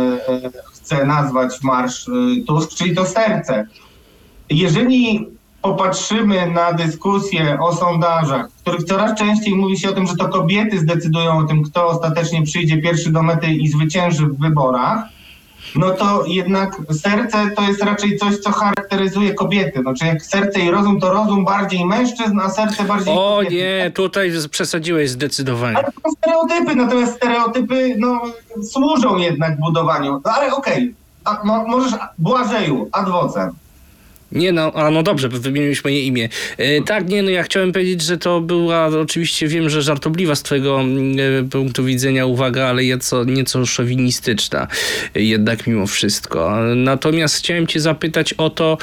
[0.73, 2.11] chcę nazwać Marsz
[2.47, 3.67] Tusk, czyli to serce.
[4.51, 5.27] Jeżeli
[5.63, 10.29] popatrzymy na dyskusję o sondażach, w których coraz częściej mówi się o tym, że to
[10.29, 15.05] kobiety zdecydują o tym, kto ostatecznie przyjdzie pierwszy do mety i zwycięży w wyborach,
[15.75, 19.81] no to jednak serce to jest raczej coś, co charakteryzuje kobiety.
[19.83, 23.55] Znaczy jak serce i rozum, to rozum bardziej mężczyzn, a serce bardziej O kobiety.
[23.55, 25.77] nie, tutaj przesadziłeś zdecydowanie.
[25.77, 28.21] Ale to są stereotypy, natomiast stereotypy no,
[28.63, 30.21] służą jednak budowaniu.
[30.25, 30.95] No ale okej,
[31.45, 33.51] mo, możesz, Błażeju, ad vocem.
[34.33, 36.29] Nie no, a no dobrze, wymieniłeś moje imię.
[36.59, 40.43] E, tak, nie no, ja chciałem powiedzieć, że to była, oczywiście wiem, że żartobliwa z
[40.43, 44.69] twojego mm, e, punktu widzenia uwaga, ale nieco, nieco szowinistyczna
[45.15, 46.57] e, jednak mimo wszystko.
[46.77, 48.79] Natomiast chciałem cię zapytać o to,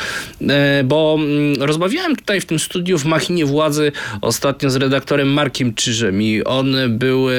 [0.50, 5.74] e, bo mm, rozmawiałem tutaj w tym studiu w Machinie Władzy ostatnio z redaktorem Markiem
[5.74, 7.34] Czyżem i on był e,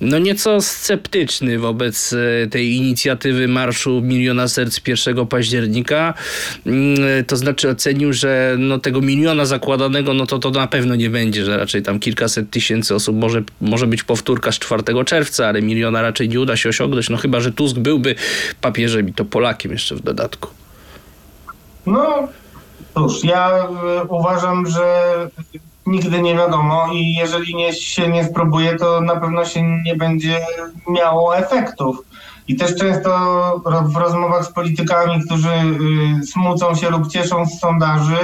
[0.00, 6.14] no nieco sceptyczny wobec e, tej inicjatywy Marszu Miliona Serc 1 października.
[6.66, 11.10] Mm, To znaczy ocenił, że no tego miliona zakładanego, no to to na pewno nie
[11.10, 15.62] będzie, że raczej tam kilkaset tysięcy osób może, może być powtórka z 4 czerwca, ale
[15.62, 18.14] miliona raczej nie uda się osiągnąć, no chyba, że Tusk byłby
[18.60, 20.48] papieżem i to Polakiem jeszcze w dodatku.
[21.86, 22.28] No
[22.94, 25.02] cóż, ja e, uważam, że
[25.86, 30.40] nigdy nie wiadomo i jeżeli nie, się nie spróbuje, to na pewno się nie będzie
[30.88, 31.96] miało efektów.
[32.48, 33.10] I też często
[33.84, 35.48] w rozmowach z politykami, którzy
[36.22, 38.16] y, smucą się lub cieszą z sondaży,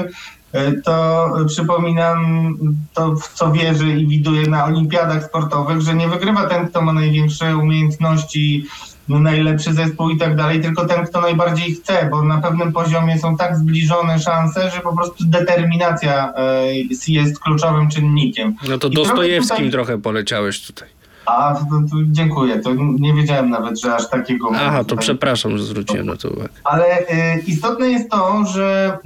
[0.54, 2.48] y, to przypominam
[2.94, 6.92] to, w co wierzę i widuję na olimpiadach sportowych, że nie wygrywa ten, kto ma
[6.92, 8.66] największe umiejętności,
[9.08, 13.18] no, najlepszy zespół i tak dalej, tylko ten, kto najbardziej chce, bo na pewnym poziomie
[13.18, 16.72] są tak zbliżone szanse, że po prostu determinacja e,
[17.08, 18.54] jest kluczowym czynnikiem.
[18.68, 20.88] No to I trochę Dostojewskim tutaj- trochę poleciałeś tutaj.
[21.26, 21.60] A, to,
[21.90, 22.58] to dziękuję.
[22.60, 24.50] To nie wiedziałem nawet, że aż takiego.
[24.54, 24.98] Aha, to tak.
[24.98, 26.48] przepraszam, że zwróciłem na to uwagę.
[26.64, 27.04] Ale y,
[27.46, 28.98] istotne jest to, że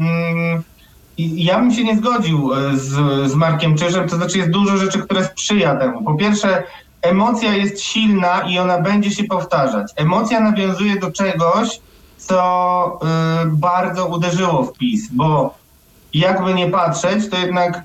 [1.19, 2.91] i- ja bym się nie zgodził y, z,
[3.31, 6.03] z Markiem Czyżem, to znaczy jest dużo rzeczy, które sprzyja temu.
[6.05, 6.62] Po pierwsze,
[7.03, 9.93] emocja jest silna i ona będzie się powtarzać.
[9.97, 11.81] Emocja nawiązuje do czegoś,
[12.16, 13.01] co
[13.45, 15.55] y, bardzo uderzyło w PiS, bo
[16.14, 17.83] jakby nie patrzeć, to jednak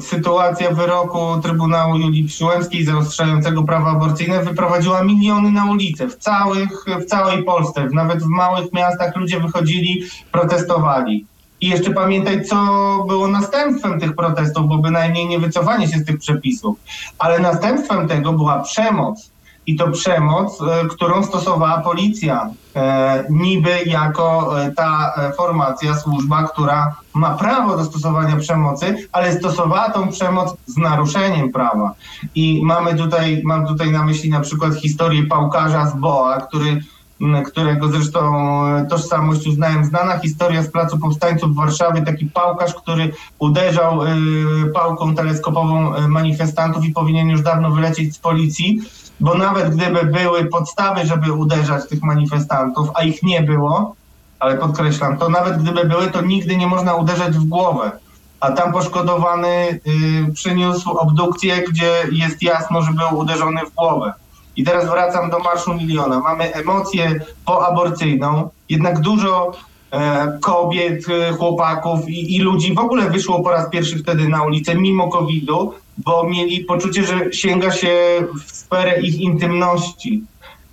[0.00, 7.04] sytuacja wyroku Trybunału Julii Przyłębskiej zaostrzającego prawa aborcyjne wyprowadziła miliony na ulicę w, całych, w
[7.04, 7.88] całej Polsce.
[7.92, 10.02] Nawet w małych miastach ludzie wychodzili,
[10.32, 11.26] protestowali.
[11.60, 12.56] I jeszcze pamiętaj, co
[13.08, 16.78] było następstwem tych protestów, bo bynajmniej nie wycofanie się z tych przepisów.
[17.18, 19.30] Ale następstwem tego była przemoc.
[19.66, 26.96] I to przemoc, e, którą stosowała policja, e, niby jako e, ta formacja, służba, która
[27.14, 31.94] ma prawo do stosowania przemocy, ale stosowała tą przemoc z naruszeniem prawa.
[32.34, 36.80] I mamy tutaj, mam tutaj na myśli na przykład historię pałkarza z Boa, który
[37.46, 38.32] którego zresztą
[38.90, 40.18] tożsamość uznałem, znana.
[40.18, 44.00] Historia z Placu Powstańców w Warszawie, taki pałkarz, który uderzał
[44.74, 48.80] pałką teleskopową manifestantów i powinien już dawno wylecieć z policji,
[49.20, 53.94] bo nawet gdyby były podstawy, żeby uderzać tych manifestantów, a ich nie było,
[54.38, 57.90] ale podkreślam, to nawet gdyby były, to nigdy nie można uderzać w głowę.
[58.40, 59.80] A tam poszkodowany
[60.28, 64.12] y, przyniósł obdukcję, gdzie jest jasno, że był uderzony w głowę.
[64.56, 66.20] I teraz wracam do Marszu Miliona.
[66.20, 69.52] Mamy emocję poaborcyjną, jednak dużo
[69.90, 74.42] e, kobiet, e, chłopaków i, i ludzi w ogóle wyszło po raz pierwszy wtedy na
[74.42, 77.90] ulicę mimo COVID-u, bo mieli poczucie, że sięga się
[78.46, 80.22] w sferę ich intymności.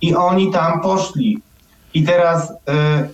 [0.00, 1.38] I oni tam poszli.
[1.94, 2.54] I teraz e,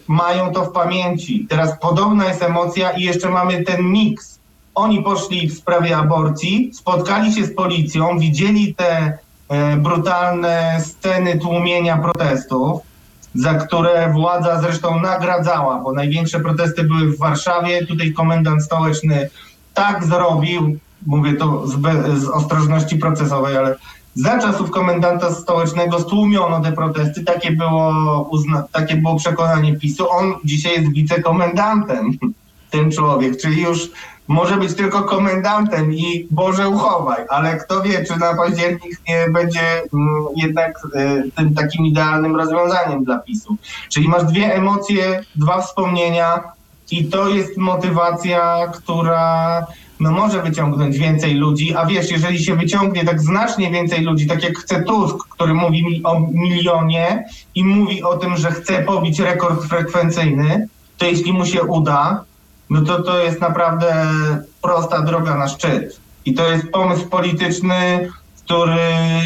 [0.09, 1.47] mają to w pamięci.
[1.49, 4.39] Teraz podobna jest emocja i jeszcze mamy ten miks.
[4.75, 11.99] Oni poszli w sprawie aborcji, spotkali się z policją, widzieli te e, brutalne sceny tłumienia
[11.99, 12.83] protestów,
[13.35, 17.87] za które władza zresztą nagradzała, bo największe protesty były w Warszawie.
[17.87, 19.31] Tutaj komendant stołeczny
[19.75, 23.77] tak zrobił, mówię to z, be, z ostrożności procesowej, ale
[24.15, 30.11] za czasów komendanta stołecznego stłumiono te protesty, takie było, uzna- takie było przekonanie PiSu.
[30.11, 32.11] On dzisiaj jest wicekomendantem,
[32.71, 33.91] ten człowiek, czyli już
[34.29, 39.83] może być tylko komendantem i Boże uchowaj, ale kto wie, czy na październik nie będzie
[39.95, 43.57] mm, jednak e, tym takim idealnym rozwiązaniem dla PiSu.
[43.89, 46.41] Czyli masz dwie emocje, dwa wspomnienia
[46.91, 49.67] i to jest motywacja, która
[50.01, 54.43] no może wyciągnąć więcej ludzi, a wiesz, jeżeli się wyciągnie tak znacznie więcej ludzi, tak
[54.43, 57.25] jak chce Tusk, który mówi mi o milionie
[57.55, 62.25] i mówi o tym, że chce pobić rekord frekwencyjny, to jeśli mu się uda,
[62.71, 64.07] no to to jest naprawdę
[64.63, 66.01] prosta droga na szczyt.
[66.25, 68.09] I to jest pomysł polityczny,
[68.45, 68.81] który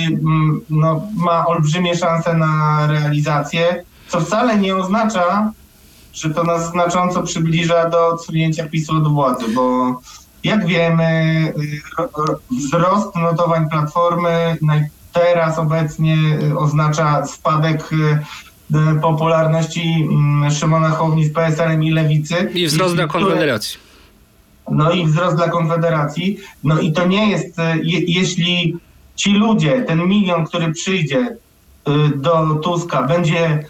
[0.06, 5.52] mm, no, ma olbrzymie szanse na realizację, co wcale nie oznacza,
[6.12, 9.94] że to nas znacząco przybliża do odsunięcia PiSu od władzy, bo
[10.44, 11.04] jak wiemy,
[11.58, 14.56] y, ro- wzrost notowań Platformy
[15.12, 17.96] teraz obecnie y, oznacza spadek y,
[18.96, 22.50] y, popularności mm, Szymona Hołowni z PSL-em i Lewicy.
[22.54, 23.78] I wzrost dla Konfederacji.
[24.70, 26.38] no i wzrost dla Konfederacji.
[26.64, 28.76] No i to nie jest, je, jeśli
[29.16, 31.18] ci ludzie, ten milion, który przyjdzie
[31.88, 33.64] y, do Tuska, będzie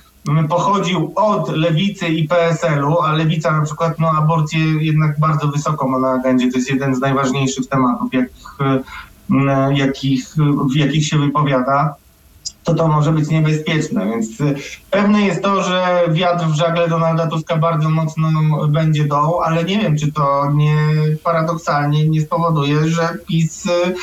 [0.49, 5.99] pochodził od lewicy i PSL-u, a lewica na przykład no, aborcję jednak bardzo wysoko ma
[5.99, 6.51] na agendzie.
[6.51, 8.83] To jest jeden z najważniejszych tematów, jak, y,
[9.31, 10.35] mm, jakich,
[10.73, 11.95] w jakich się wypowiada
[12.65, 14.55] to to może być niebezpieczne, więc y,
[14.91, 18.29] pewne jest to, że wiatr w żagle Donalda Tuska bardzo mocno
[18.69, 20.77] będzie doł, ale nie wiem, czy to nie
[21.25, 23.95] paradoksalnie nie spowoduje, że PiS m,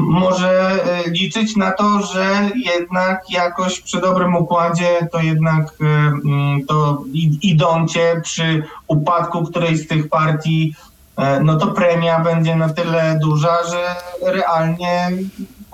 [0.00, 0.72] może
[1.06, 7.04] y, liczyć na to, że jednak jakoś przy dobrym układzie to jednak mm, to
[7.42, 10.74] idącie przy upadku którejś z tych partii,
[11.16, 13.96] e, no to premia będzie na tyle duża, że
[14.32, 15.10] realnie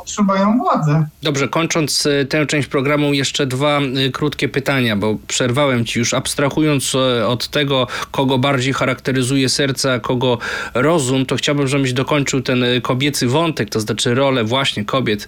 [0.05, 1.07] potrzebują władzy.
[1.22, 6.14] Dobrze, kończąc y, tę część programu, jeszcze dwa y, krótkie pytania, bo przerwałem ci już.
[6.14, 10.38] Abstrahując y, od tego, kogo bardziej charakteryzuje serce, a kogo
[10.74, 15.26] rozum, to chciałbym, żebyś dokończył ten kobiecy wątek, to znaczy rolę właśnie kobiet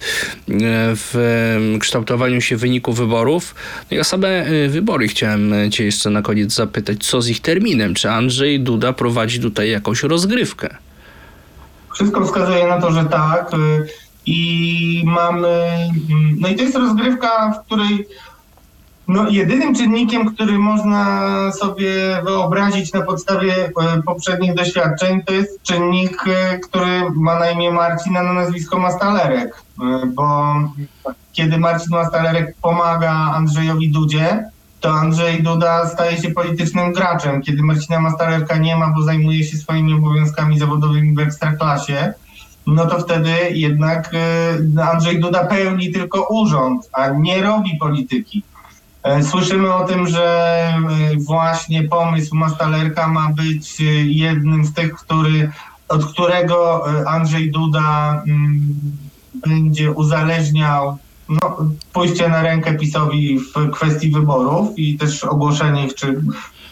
[0.95, 3.55] w kształtowaniu się wyniku wyborów.
[3.91, 7.93] No i o same wybory chciałem cię jeszcze na koniec zapytać, co z ich terminem?
[7.93, 10.77] Czy Andrzej Duda prowadzi tutaj jakąś rozgrywkę?
[11.93, 13.51] Wszystko wskazuje na to, że tak.
[14.27, 15.47] I mamy.
[16.09, 18.07] mm, No i to jest rozgrywka, w której
[19.07, 21.01] No, jedynym czynnikiem, który można
[21.51, 27.71] sobie wyobrazić na podstawie e, poprzednich doświadczeń, to jest czynnik, e, który ma na imię
[27.71, 29.63] Marcin, a na nazwisko Mastalerek.
[29.81, 30.53] E, Bo
[31.33, 34.43] kiedy Marcin Mastalerek pomaga Andrzejowi Dudzie,
[34.79, 37.41] to Andrzej Duda staje się politycznym graczem.
[37.41, 42.13] Kiedy Marcina Mastalerka nie ma, bo zajmuje się swoimi obowiązkami zawodowymi w ekstraklasie,
[42.67, 48.43] no to wtedy jednak e, Andrzej Duda pełni tylko urząd, a nie robi polityki.
[49.03, 50.23] E, Słyszymy o tym, że
[50.67, 50.79] e,
[51.17, 55.51] właśnie pomysł Mastalerka ma być jednym z tych, który,
[55.87, 58.75] od którego Andrzej Duda mm,
[59.33, 60.97] będzie uzależniał
[61.29, 61.57] no,
[61.93, 66.21] pójście na rękę PiSowi w kwestii wyborów i też ogłoszenie ich, czy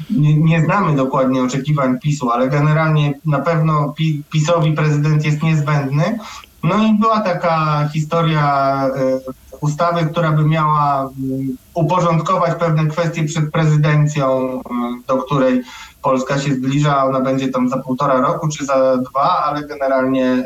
[0.10, 6.20] nie, nie znamy dokładnie oczekiwań PiSu, ale generalnie na pewno Pi- PiSowi prezydent jest niezbędny.
[6.64, 9.20] No i była taka historia e,
[9.62, 15.62] ustawy, która by miała mm, uporządkować pewne kwestie przed prezydencją, mm, do której
[16.02, 17.06] Polska się zbliża.
[17.06, 20.44] Ona będzie tam za półtora roku czy za dwa, ale generalnie e,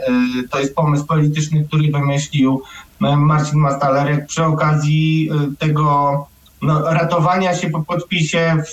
[0.52, 2.62] to jest pomysł polityczny, który wymyślił
[3.02, 5.30] e, Marcin Mastalerek przy okazji
[5.60, 6.28] tego
[6.62, 8.64] no, ratowania się po podpisie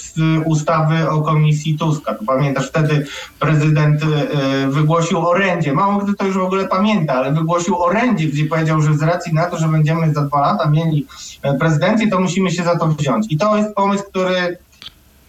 [0.44, 2.14] ustawy o komisji Tuska.
[2.26, 3.06] Pamiętasz, wtedy
[3.38, 5.72] prezydent e, wygłosił orędzie.
[5.72, 9.34] Mało kto to już w ogóle pamięta, ale wygłosił orędzie, gdzie powiedział, że z racji
[9.34, 11.06] na to, że będziemy za dwa lata mieli
[11.42, 13.26] e, prezydencję, to musimy się za to wziąć.
[13.30, 14.58] I to jest pomysł, który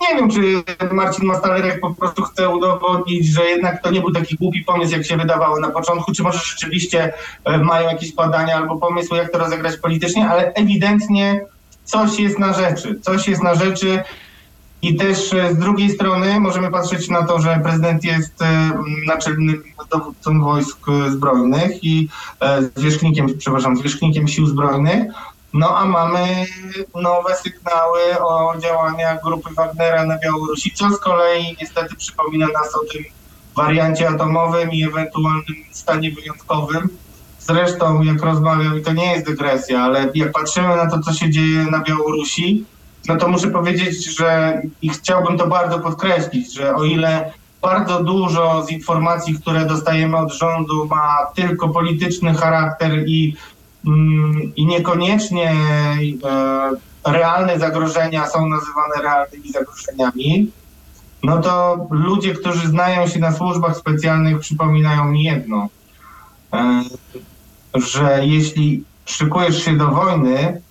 [0.02, 4.36] nie wiem, czy Marcin Mastalerek po prostu chce udowodnić, że jednak to nie był taki
[4.36, 7.14] głupi pomysł, jak się wydawało na początku, czy może rzeczywiście
[7.46, 11.46] e, mają jakieś badania albo pomysły, jak to rozegrać politycznie, ale ewidentnie
[11.88, 13.00] coś jest na rzeczy.
[13.02, 14.04] Coś jest na rzeczy
[14.82, 18.72] i też e, z drugiej strony możemy patrzeć na to, że prezydent jest e,
[19.08, 22.10] naczelnym dowódcą wojsk e, zbrojnych i
[22.76, 25.12] zwierzchnikiem, przepraszam, zwierzchnikiem sił zbrojnych.
[25.54, 26.46] No a mamy
[26.96, 32.94] nowe sygnały o działaniach grupy Wagnera na Białorusi, co z kolei niestety przypomina nas o
[32.94, 33.04] tym
[33.56, 36.90] wariancie atomowym i ewentualnym stanie wyjątkowym.
[37.48, 41.30] Zresztą, jak rozmawiam, i to nie jest dygresja, ale jak patrzymy na to, co się
[41.30, 42.66] dzieje na Białorusi,
[43.08, 47.32] no to muszę powiedzieć, że i chciałbym to bardzo podkreślić, że o ile
[47.62, 53.36] bardzo dużo z informacji, które dostajemy od rządu, ma tylko polityczny charakter i,
[53.86, 60.52] mm, i niekoniecznie e, realne zagrożenia są nazywane realnymi zagrożeniami,
[61.24, 65.68] no to ludzie, którzy znają się na służbach specjalnych, przypominają mi jedno,
[66.54, 66.84] e,
[67.80, 70.62] że jeśli szykujesz się do wojny,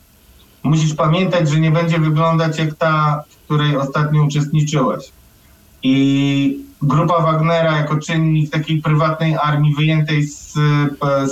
[0.63, 5.13] musisz pamiętać, że nie będzie wyglądać jak ta, w której ostatnio uczestniczyłeś.
[5.83, 10.55] I grupa Wagnera jako czynnik takiej prywatnej armii wyjętej z,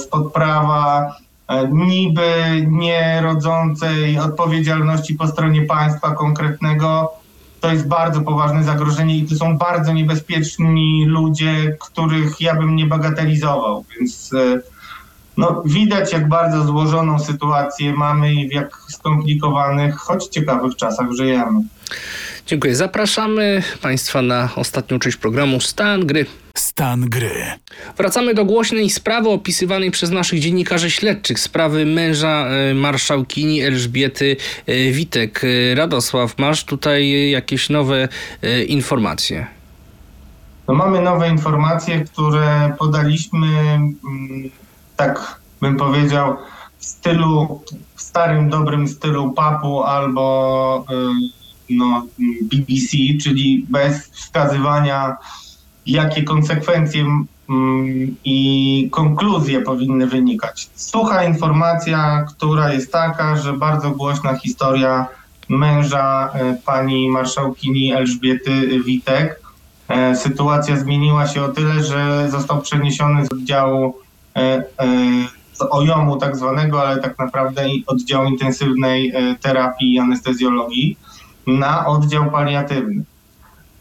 [0.03, 1.14] spod prawa,
[1.49, 2.33] e, niby
[2.68, 7.12] nie rodzącej odpowiedzialności po stronie państwa konkretnego,
[7.61, 12.87] to jest bardzo poważne zagrożenie i to są bardzo niebezpieczni ludzie, których ja bym nie
[12.87, 13.85] bagatelizował.
[13.99, 14.74] Więc e,
[15.37, 21.61] no, widać, jak bardzo złożoną sytuację mamy i w jak skomplikowanych, choć ciekawych czasach żyjemy.
[22.47, 22.76] Dziękuję.
[22.76, 26.26] Zapraszamy Państwa na ostatnią część programu Stan Gry.
[26.57, 27.30] Stan gry.
[27.97, 31.41] Wracamy do głośnej sprawy opisywanej przez naszych dziennikarzy śledczych.
[31.41, 35.41] Sprawy męża e, marszałkini Elżbiety e, Witek.
[35.45, 38.09] E, Radosław, masz tutaj jakieś nowe
[38.68, 39.47] informacje?
[40.68, 44.51] No, mamy nowe informacje, które podaliśmy, mm,
[44.97, 46.36] tak bym powiedział,
[46.78, 47.62] w stylu,
[47.95, 52.07] w starym, dobrym stylu papu albo y, no,
[52.42, 55.16] BBC, czyli bez wskazywania,
[55.86, 60.68] jakie konsekwencje mm, i konkluzje powinny wynikać.
[60.74, 65.07] Sucha informacja, która jest taka, że bardzo głośna historia
[65.49, 69.40] męża y, pani marszałkini Elżbiety Witek.
[69.88, 74.03] E, Sytuacja zmieniła się o tyle, że został przeniesiony z oddziału
[75.55, 80.97] z OJOM-u tak zwanego, ale tak naprawdę oddziału intensywnej e, terapii i anestezjologii
[81.47, 83.05] na oddział paliatywny.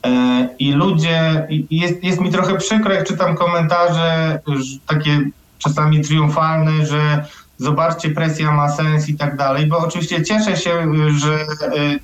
[0.05, 4.39] E, I ludzie, jest, jest mi trochę przykro, jak czytam komentarze
[4.87, 5.19] takie
[5.57, 7.25] czasami triumfalne, że
[7.57, 11.45] zobaczcie, presja ma sens i tak dalej, bo oczywiście cieszę się, że e,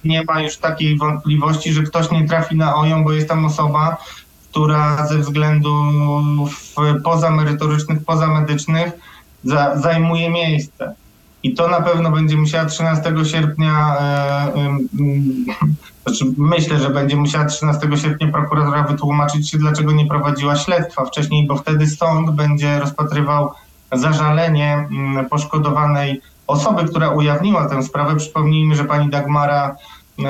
[0.06, 3.98] nie ma już takiej wątpliwości, że ktoś nie trafi na OJOM, bo jest tam osoba,
[4.60, 8.92] która ze względów pozamerytorycznych, pozamedycznych
[9.44, 10.94] za, zajmuje miejsce.
[11.44, 14.86] I to na pewno będzie musiała 13 sierpnia, e, mm,
[16.04, 21.48] znaczy myślę, że będzie musiała 13 sierpnia prokuratura wytłumaczyć się, dlaczego nie prowadziła śledztwa wcześniej,
[21.48, 23.52] bo wtedy sąd będzie rozpatrywał
[23.92, 24.88] zażalenie
[25.30, 28.16] poszkodowanej osoby, która ujawniła tę sprawę.
[28.16, 29.76] Przypomnijmy, że pani Dagmara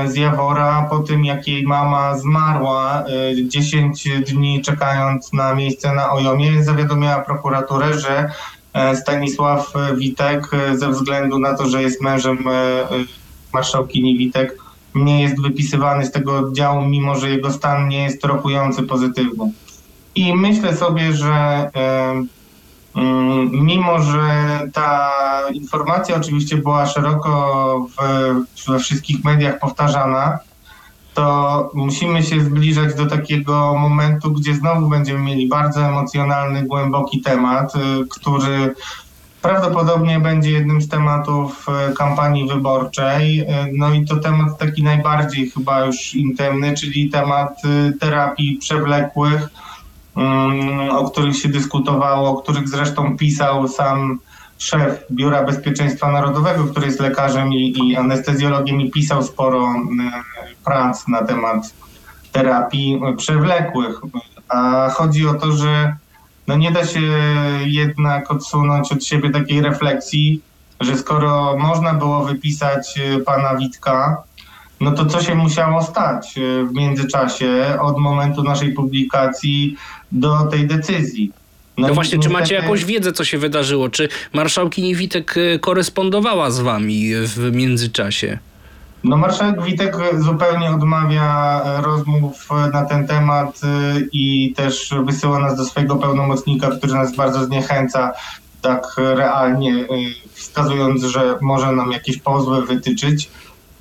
[0.07, 3.03] z Jawora po tym, jak jej mama zmarła,
[3.37, 8.31] y, 10 dni czekając na miejsce na Ojomie, zawiadomiła prokuraturę, że
[8.73, 12.87] e, Stanisław Witek e, ze względu na to, że jest mężem e,
[13.53, 14.57] marszałkini Witek,
[14.95, 19.51] nie jest wypisywany z tego oddziału, mimo że jego stan nie jest rokujący pozytywnie.
[20.15, 21.69] I myślę sobie, że
[23.51, 25.11] mimo, że ta
[25.53, 30.39] informacja oczywiście była szeroko w, we wszystkich mediach powtarzana,
[31.13, 37.75] to musimy się zbliżać do takiego momentu, gdzie znowu będziemy mieli bardzo emocjonalny, głęboki temat,
[37.75, 37.79] y,
[38.09, 38.75] który
[39.41, 43.39] prawdopodobnie będzie jednym z tematów y, kampanii wyborczej.
[43.41, 47.61] Y, No i to temat taki najbardziej chyba już intymny, czyli temat
[47.99, 49.49] terapii przewlekłych, mm,
[50.91, 54.19] o których się dyskutowało, o których zresztą pisał sam
[54.57, 61.07] szef Biura Bezpieczeństwa Narodowego, który jest lekarzem i, i anestezjologiem i pisał sporo y, prac
[61.07, 61.73] na temat
[62.31, 64.01] terapii przewlekłych.
[64.49, 65.95] A chodzi o to, że
[66.47, 67.01] no nie da się
[67.65, 70.41] jednak odsunąć od siebie takiej refleksji,
[70.79, 74.23] że skoro można było wypisać y, pana Witka,
[74.81, 79.75] no to co się musiało stać y, w międzyczasie od momentu naszej publikacji
[80.11, 81.31] do tej decyzji?
[81.77, 83.89] No, i właśnie, czy macie jakąś wiedzę, co się wydarzyło?
[83.89, 88.39] Czy marszałkini Witek y, korespondowała z wami w międzyczasie?
[89.03, 93.67] No marszałek Witek zupełnie odmawia e, rozmów e, na ten temat e,
[94.11, 98.11] i też wysyła nas do swojego pełnomocnika, który nas bardzo zniechęca,
[98.61, 99.87] tak realnie
[100.33, 103.29] wskazując, że może nam jakieś pozwy wytyczyć.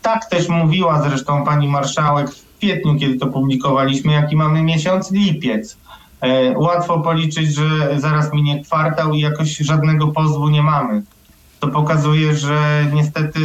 [0.08, 5.76] Tak też mówiła zresztą pani marszałek w kwietniu, kiedy to publikowaliśmy, jaki mamy miesiąc lipiec.
[6.20, 7.64] E, Łatwo policzyć, że
[8.00, 11.02] zaraz minie kwartał i jakoś żadnego pozwu nie mamy.
[11.60, 13.40] To pokazuje, że niestety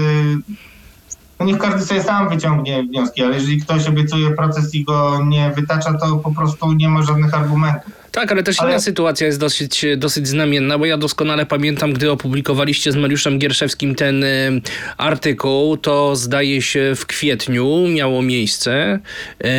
[1.39, 5.51] no niech każdy sobie sam wyciągnie wnioski, ale jeżeli ktoś obiecuje proces i go nie
[5.55, 8.02] wytacza, to po prostu nie ma żadnych argumentów.
[8.13, 12.11] Tak, ale też Ale- inna sytuacja jest dosyć, dosyć znamienna, bo ja doskonale pamiętam, gdy
[12.11, 14.61] opublikowaliście z Mariuszem Gierszewskim ten y,
[14.97, 18.99] artykuł, to zdaje się w kwietniu miało miejsce,
[19.45, 19.49] y,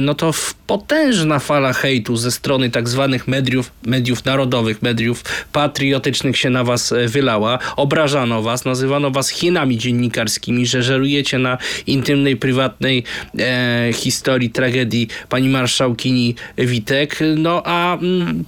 [0.00, 0.32] no to
[0.68, 6.92] potężna fala hejtu ze strony tak zwanych mediów, mediów narodowych, mediów patriotycznych się na was
[6.92, 7.58] e, wylała.
[7.76, 13.04] Obrażano was, nazywano was hienami dziennikarskimi, że żerujecie na intymnej, prywatnej
[13.38, 17.18] e, historii, tragedii pani marszałkini Witek.
[17.36, 17.97] No a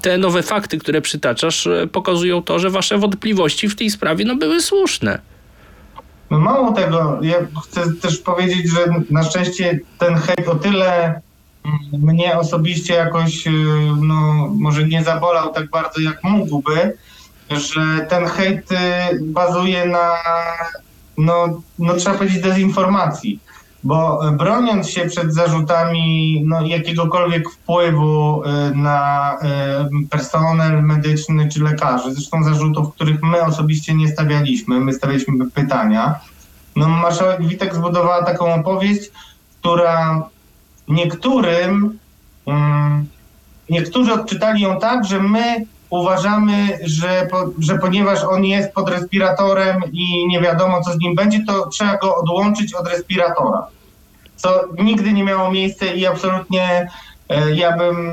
[0.00, 4.36] te nowe fakty, które przytaczasz, e, pokazują to, że wasze wątpliwości w tej sprawie no,
[4.36, 5.18] były słuszne.
[6.30, 11.20] No mało tego, ja chcę też powiedzieć, że na szczęście ten hejt o tyle
[11.64, 13.50] mm, mnie osobiście jakoś, y,
[14.02, 16.96] no może nie zabolał tak bardzo jak mógłby,
[17.50, 18.76] że ten hejt y,
[19.20, 20.10] bazuje na,
[21.18, 23.40] no, no trzeba powiedzieć, dezinformacji.
[23.84, 29.32] Bo y, broniąc się przed zarzutami no, jakiegokolwiek wpływu y, na
[30.04, 36.20] y, personel medyczny czy lekarzy, zresztą zarzutów, których my osobiście nie stawialiśmy, my stawialiśmy pytania,
[36.76, 39.10] no marszałek Witek zbudowała taką opowieść,
[39.60, 40.28] która
[40.88, 41.98] niektórym,
[42.46, 43.06] mm,
[43.70, 49.82] niektórzy odczytali ją tak, że my uważamy, że, po, że ponieważ on jest pod respiratorem
[49.92, 53.66] i nie wiadomo co z nim będzie, to trzeba go odłączyć od respiratora.
[54.36, 56.90] Co nigdy nie miało miejsca i absolutnie
[57.28, 58.12] e, ja bym,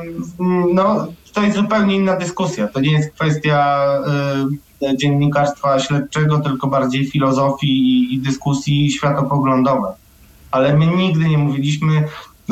[0.73, 2.67] no to jest zupełnie inna dyskusja.
[2.67, 3.87] To nie jest kwestia
[4.81, 9.91] e, dziennikarstwa śledczego, tylko bardziej filozofii i, i dyskusji światopoglądowej.
[10.51, 12.03] Ale my nigdy nie mówiliśmy,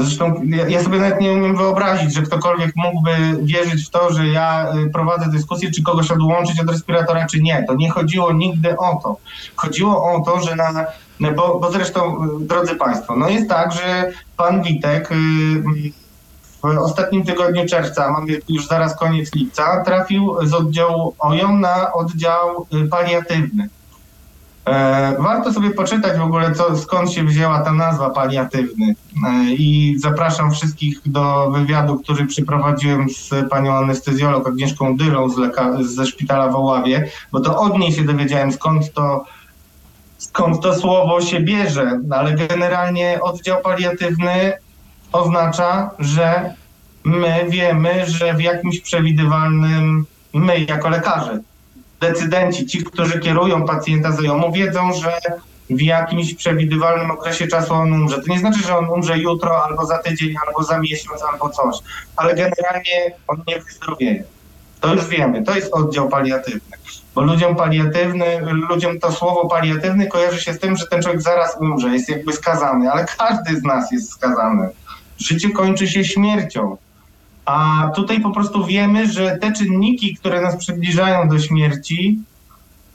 [0.04, 3.12] zresztą ja, sobie nawet nie umiem wyobrazić, że ktokolwiek mógłby
[3.44, 7.64] wierzyć w to, że ja y, prowadzę dyskusję, czy kogoś odłączyć od respiratora, czy nie.
[7.68, 9.18] To nie chodziło nigdy o to.
[9.56, 10.86] Chodziło o to, że na,
[11.20, 15.16] no bo, bo zresztą, y, drodzy Państwo, no jest tak, że pan Witek y,
[16.62, 22.68] w ostatnim tygodniu czerwca, mamy już zaraz koniec lipca, trafił z oddziału OJOM na oddział
[22.92, 23.70] paliatywny.
[24.66, 28.96] E, Warto sobie poczytać w ogóle, co, skąd się wzięła ta nazwa paliatywny.
[29.28, 35.84] E, I zapraszam wszystkich do wywiadu, który przeprowadziłem z panią anestezjolog Agnieszką Dylą z leka-
[35.84, 39.26] ze szpitala w Oławie, bo to od niej się dowiedziałem, skąd to,
[40.18, 42.00] skąd to słowo się bierze.
[42.08, 44.54] No, Ale generalnie oddział paliatywny
[45.12, 46.54] oznacza, że
[47.04, 51.40] my wiemy, że w jakimś przewidywalnym, my jako lekarze,
[52.00, 55.22] decydenci, ci, którzy kierują pacjenta z jomu, wiedzą, że
[55.70, 58.22] w jakimś przewidywalnym okresie czasu on umrze.
[58.22, 61.76] To nie znaczy, że on umrze jutro, albo za tydzień, albo za miesiąc, albo coś,
[62.16, 64.24] ale generalnie on nie wyzdrowieje.
[64.82, 66.78] To już wiemy, to jest oddział paliatywny.
[67.16, 68.40] Bo ludziom paliatywny,
[68.70, 72.34] ludziom to słowo paliatywny kojarzy się z tym, że ten człowiek zaraz umrze, jest jakby
[72.34, 74.70] skazany, ale każdy z nas jest skazany.
[75.18, 76.78] Życie kończy się śmiercią.
[77.46, 82.20] A tutaj po prostu wiemy, że te czynniki, które nas przybliżają do śmierci,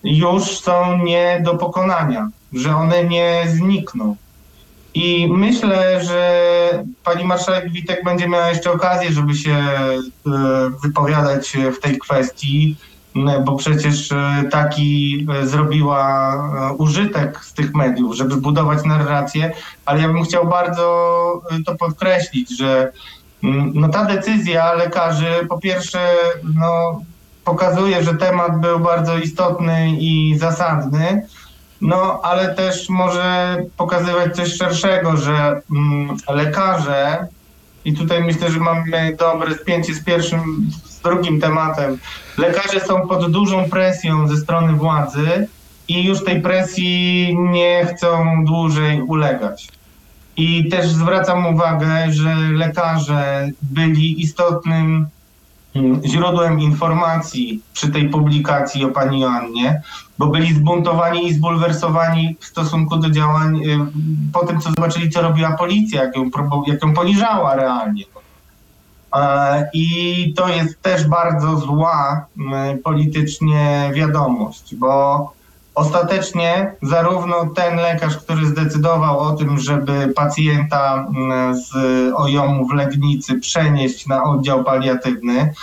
[0.04, 4.16] już są nie do pokonania, że one nie znikną.
[4.94, 10.00] I myślę, że pani marszałek Witek będzie miała jeszcze okazję, żeby się e,
[10.82, 12.76] wypowiadać w tej kwestii,
[13.44, 19.52] bo przecież e, taki e, zrobiła użytek z tych mediów, żeby budować narrację,
[19.84, 22.92] ale ja bym chciał bardzo to podkreślić, że
[23.74, 26.14] no ta decyzja lekarzy po pierwsze
[26.54, 27.00] no,
[27.44, 31.26] pokazuje, że temat był bardzo istotny i zasadny,
[31.80, 37.26] no ale też może pokazywać coś szerszego, że mm, lekarze,
[37.84, 41.98] i tutaj myślę, że mamy dobre spięcie z pierwszym, z drugim tematem,
[42.38, 45.48] lekarze są pod dużą presją ze strony władzy
[45.88, 49.68] i już tej presji nie chcą dłużej ulegać.
[50.40, 55.06] I też zwracam uwagę, że lekarze byli istotnym
[55.74, 59.82] mm, źródłem informacji przy tej publikacji o pani Joannie,
[60.18, 63.78] bo byli zbuntowani i zbulwersowani w stosunku do działań y,
[64.32, 66.30] po tym, co zobaczyli, co robiła policja, jak ją,
[66.66, 68.04] jak ją poniżała realnie.
[69.72, 72.26] I to jest też bardzo zła
[72.74, 75.32] y, politycznie wiadomość, bo
[75.80, 81.72] Ostatecznie zarówno ten lekarz, który zdecydował o tym, żeby pacjenta mm, z
[82.14, 85.54] ojomu w Legnicy przenieść na oddział paliatywny,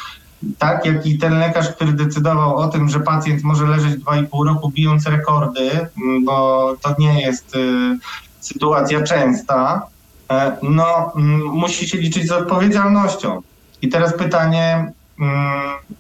[0.57, 4.69] tak jak i ten lekarz, który decydował o tym, że pacjent może leżeć 2,5 roku
[4.69, 7.97] bijąc rekordy, mm, bo to nie jest y,
[8.39, 9.87] sytuacja częsta,
[10.31, 13.41] e, no mm, musi się liczyć z odpowiedzialnością.
[13.81, 14.91] I teraz pytanie,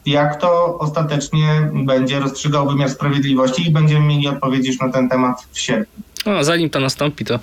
[0.05, 5.47] jak to ostatecznie będzie rozstrzygał wymiar sprawiedliwości i będziemy mieli odpowiedź już na ten temat
[5.51, 6.06] w sierpniu.
[6.27, 7.39] No, zanim to nastąpi, to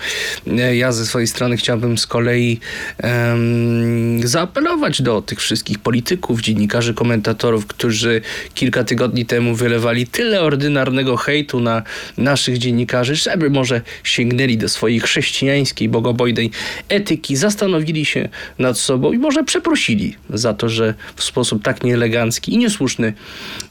[0.47, 2.61] e, ja ze swojej strony chciałbym z kolei
[3.03, 8.21] um, zaapelować do tych wszystkich polityków, dziennikarzy, komentatorów, którzy
[8.55, 11.83] kilka tygodni temu wylewali tyle ordynarnego hejtu na
[12.19, 16.51] naszych dziennikarzy, żeby może sięgnęli do swojej chrześcijańskiej, bogobojnej
[16.89, 18.29] etyki, zastanowili się
[18.59, 23.13] nad sobą i może przeprosili za to, że w sposób tak nieelegancki i niesłuszny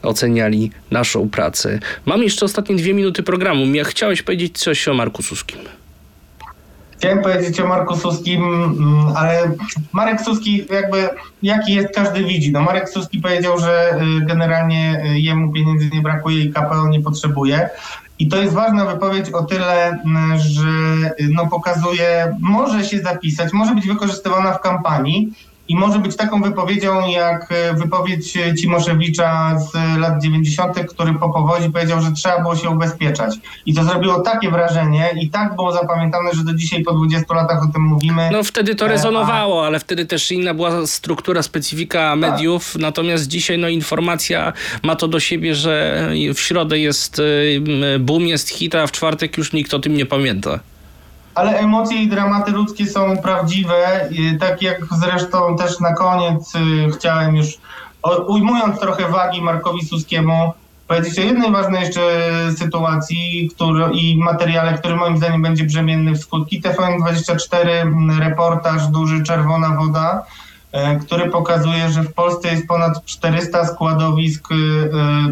[0.01, 1.79] oceniali naszą pracę.
[2.05, 3.75] Mam jeszcze ostatnie dwie minuty programu.
[3.75, 5.59] Ja chciałeś powiedzieć coś o Marku Suskim?
[6.97, 9.51] Chciałem powiedzieć o Marku Suskim, mm, ale
[9.93, 11.09] Marek Suski jakby
[11.41, 12.51] jaki jest każdy widzi.
[12.51, 17.01] No Marek Suski powiedział, że y, generalnie y, jemu pieniędzy nie brakuje i KPO nie
[17.01, 17.69] potrzebuje.
[18.19, 20.69] I to jest ważna wypowiedź o tyle, mm, że
[21.19, 25.33] y, no pokazuje, może się zapisać, może być wykorzystywana w kampanii,
[25.73, 31.69] i może być taką wypowiedzią jak e, wypowiedź Cimoszewicza z lat 90., który po powodzi
[31.69, 33.35] powiedział, że trzeba było się ubezpieczać.
[33.65, 37.63] I to zrobiło takie wrażenie i tak było zapamiętane, że do dzisiaj po 20 latach
[37.63, 38.29] o tym mówimy.
[38.31, 42.81] No wtedy to e, rezonowało, ale wtedy też inna była struktura, specyfika mediów, tak.
[42.81, 44.53] natomiast dzisiaj no informacja
[44.83, 49.37] ma to do siebie, że w środę jest e, boom, jest hit, a w czwartek
[49.37, 50.59] już nikt o tym nie pamięta
[51.35, 54.09] ale emocje i dramaty ludzkie są prawdziwe,
[54.39, 57.47] tak jak zresztą też na koniec y, chciałem już,
[58.27, 60.53] ujmując trochę wagi Markowi Suskiemu,
[60.87, 62.01] powiedzieć o jednej ważnej jeszcze
[62.57, 66.61] sytuacji który, i materiale, który moim zdaniem będzie brzemienny w skutki.
[66.61, 67.67] TVN24,
[68.19, 70.25] reportaż duży Czerwona Woda,
[71.01, 74.55] który pokazuje, że w Polsce jest ponad 400 składowisk e,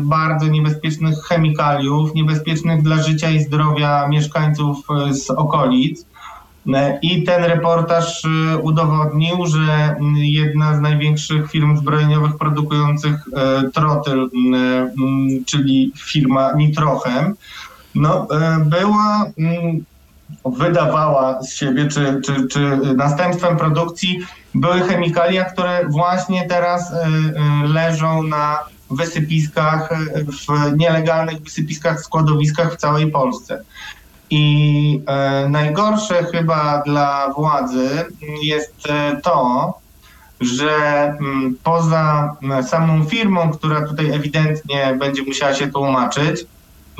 [0.02, 6.06] bardzo niebezpiecznych chemikaliów, niebezpiecznych dla życia i zdrowia mieszkańców e, z okolic.
[7.02, 8.24] I ten reportaż
[8.62, 13.16] udowodnił, że jedna z największych firm zbrojeniowych produkujących
[13.74, 14.30] trotyl,
[15.46, 17.36] czyli firma Nitrochem,
[17.96, 18.28] no,
[18.66, 19.26] była
[20.46, 22.60] wydawała z siebie, czy, czy, czy
[22.96, 24.20] następstwem produkcji
[24.56, 28.60] były chemikalia, które właśnie teraz y, y, leżą na
[28.92, 33.64] wysypiskach, y, w nielegalnych wysypiskach, składowiskach w całej Polsce.
[34.34, 35.02] I
[35.50, 37.90] najgorsze chyba dla władzy
[38.42, 38.88] jest
[39.24, 39.74] to,
[40.42, 42.36] że mm, poza
[42.68, 46.46] samą firmą, która tutaj ewidentnie będzie musiała się tłumaczyć,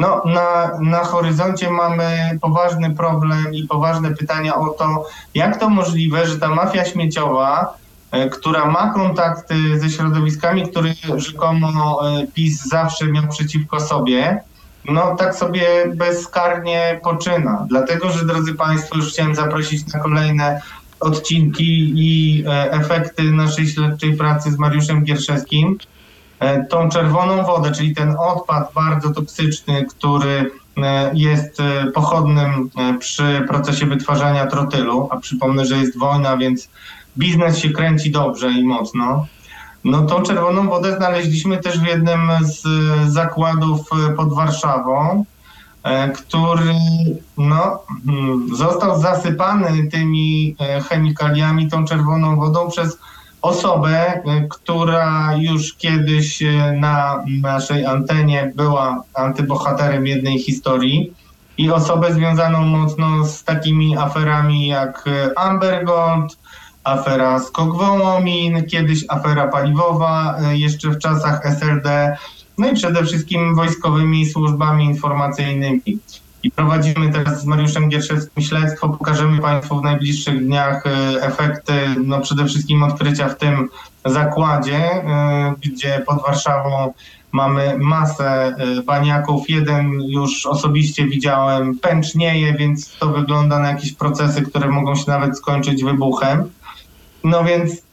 [0.02, 6.28] no, na, na horyzoncie mamy poważny problem i poważne pytania o to, jak to możliwe,
[6.28, 7.74] że ta mafia śmieciowa,
[8.12, 14.44] e, która ma kontakty ze środowiskami, które rzekomo e, PiS zawsze miał przeciwko sobie,
[14.86, 17.66] no tak sobie bezkarnie poczyna.
[17.70, 20.62] Dlatego, że drodzy Państwo, już chciałem zaprosić na kolejne
[21.00, 25.78] odcinki i e, efekty naszej śledczej pracy z Mariuszem Gierszewskim.
[26.42, 32.70] E, tą czerwoną wodę, czyli ten odpad bardzo toksyczny, który e, jest e, pochodnym
[33.00, 36.70] przy procesie wytwarzania trotylu, a przypomnę, że jest wojna, więc
[37.18, 39.26] biznes się kręci dobrze i mocno.
[39.84, 42.64] No tą czerwoną wodę znaleźliśmy też w jednym z
[43.12, 45.26] zakładów pod Warszawą,
[46.16, 46.74] który
[47.38, 50.56] no, mm, został zasypany tymi
[50.90, 52.98] chemikaliami, tą czerwoną wodą przez
[53.42, 61.14] osobę, e, która już kiedyś e, na naszej antenie była antybohaterem jednej historii
[61.58, 66.38] i osobę związaną mocno z takimi aferami jak e, Amber Gold,
[66.84, 72.18] afera Skok Wołomin, kiedyś afera paliwowa jeszcze w czasach SLD,
[72.58, 75.82] no i przede wszystkim wojskowymi służbami informacyjnymi.
[76.44, 78.90] I prowadzimy teraz z Mariuszem Gierszewskim śledztwo.
[78.90, 81.74] Pokażemy Państwu w najbliższych dniach e, efekty,
[82.04, 83.70] no przede wszystkim odkrycia w tym
[84.06, 86.94] zakładzie, e, gdzie pod Warszawą
[87.32, 89.50] mamy masę e, baniaków.
[89.50, 95.38] Jeden już osobiście widziałem, pęcznieje, więc to wygląda na jakieś procesy, które mogą się nawet
[95.38, 96.50] skończyć wybuchem.
[97.24, 97.91] No więc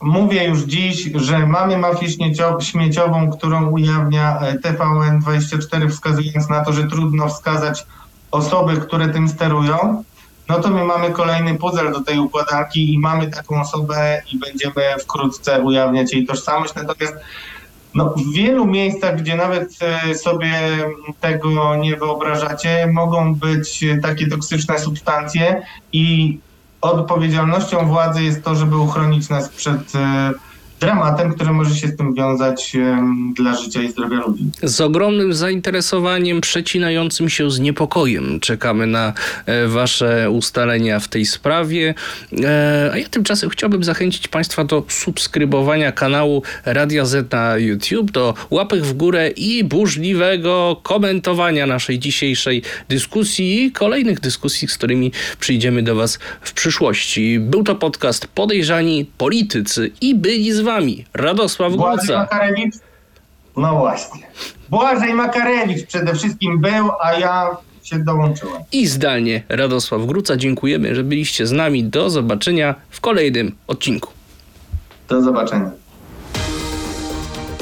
[0.00, 6.72] mówię już dziś, że mamy mafię śmiecio- śmieciową, którą ujawnia e, TVN24, wskazując na to,
[6.72, 7.86] że trudno wskazać
[8.30, 10.04] osoby, które tym sterują.
[10.48, 14.98] No to my mamy kolejny puzzle do tej układanki i mamy taką osobę i będziemy
[15.02, 16.74] wkrótce ujawniać jej tożsamość.
[16.74, 17.14] Natomiast
[17.94, 20.52] no, w wielu miejscach, gdzie nawet e, sobie
[21.20, 26.38] tego nie wyobrażacie, mogą być e, takie toksyczne substancje i
[26.80, 30.32] odpowiedzialnością władzy jest to, żeby uchronić nas przed e,
[30.80, 32.76] dramatem, który może się z tym wiązać
[33.34, 34.44] dla życia i zdrowia ludzi.
[34.62, 39.12] Z ogromnym zainteresowaniem, przecinającym się z niepokojem czekamy na
[39.46, 41.94] e, Wasze ustalenia w tej sprawie.
[42.44, 48.34] E, A ja tymczasem chciałbym zachęcić Państwa do subskrybowania kanału Radia Z na YouTube, do
[48.50, 55.82] łapek w górę i burzliwego komentowania naszej dzisiejszej dyskusji i kolejnych dyskusji, z którymi przyjdziemy
[55.82, 57.38] do Was w przyszłości.
[57.40, 60.69] Był to podcast Podejrzani Politycy i byli z Wami
[61.14, 62.18] Radosław Błażej Guca.
[62.18, 62.74] Makarewicz?
[63.56, 64.26] No właśnie.
[64.68, 67.48] Błażej Makarewicz przede wszystkim był, a ja
[67.82, 68.62] się dołączyłem.
[68.72, 70.36] i zdalnie Radosław Gruca.
[70.36, 71.84] Dziękujemy, że byliście z nami.
[71.84, 74.10] Do zobaczenia w kolejnym odcinku.
[75.08, 75.70] Do zobaczenia.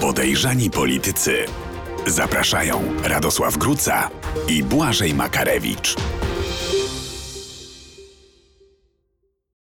[0.01, 1.35] Podejrzani politycy.
[2.07, 4.11] Zapraszają Radosław Gruca
[4.49, 5.97] i Błażej Makarewicz.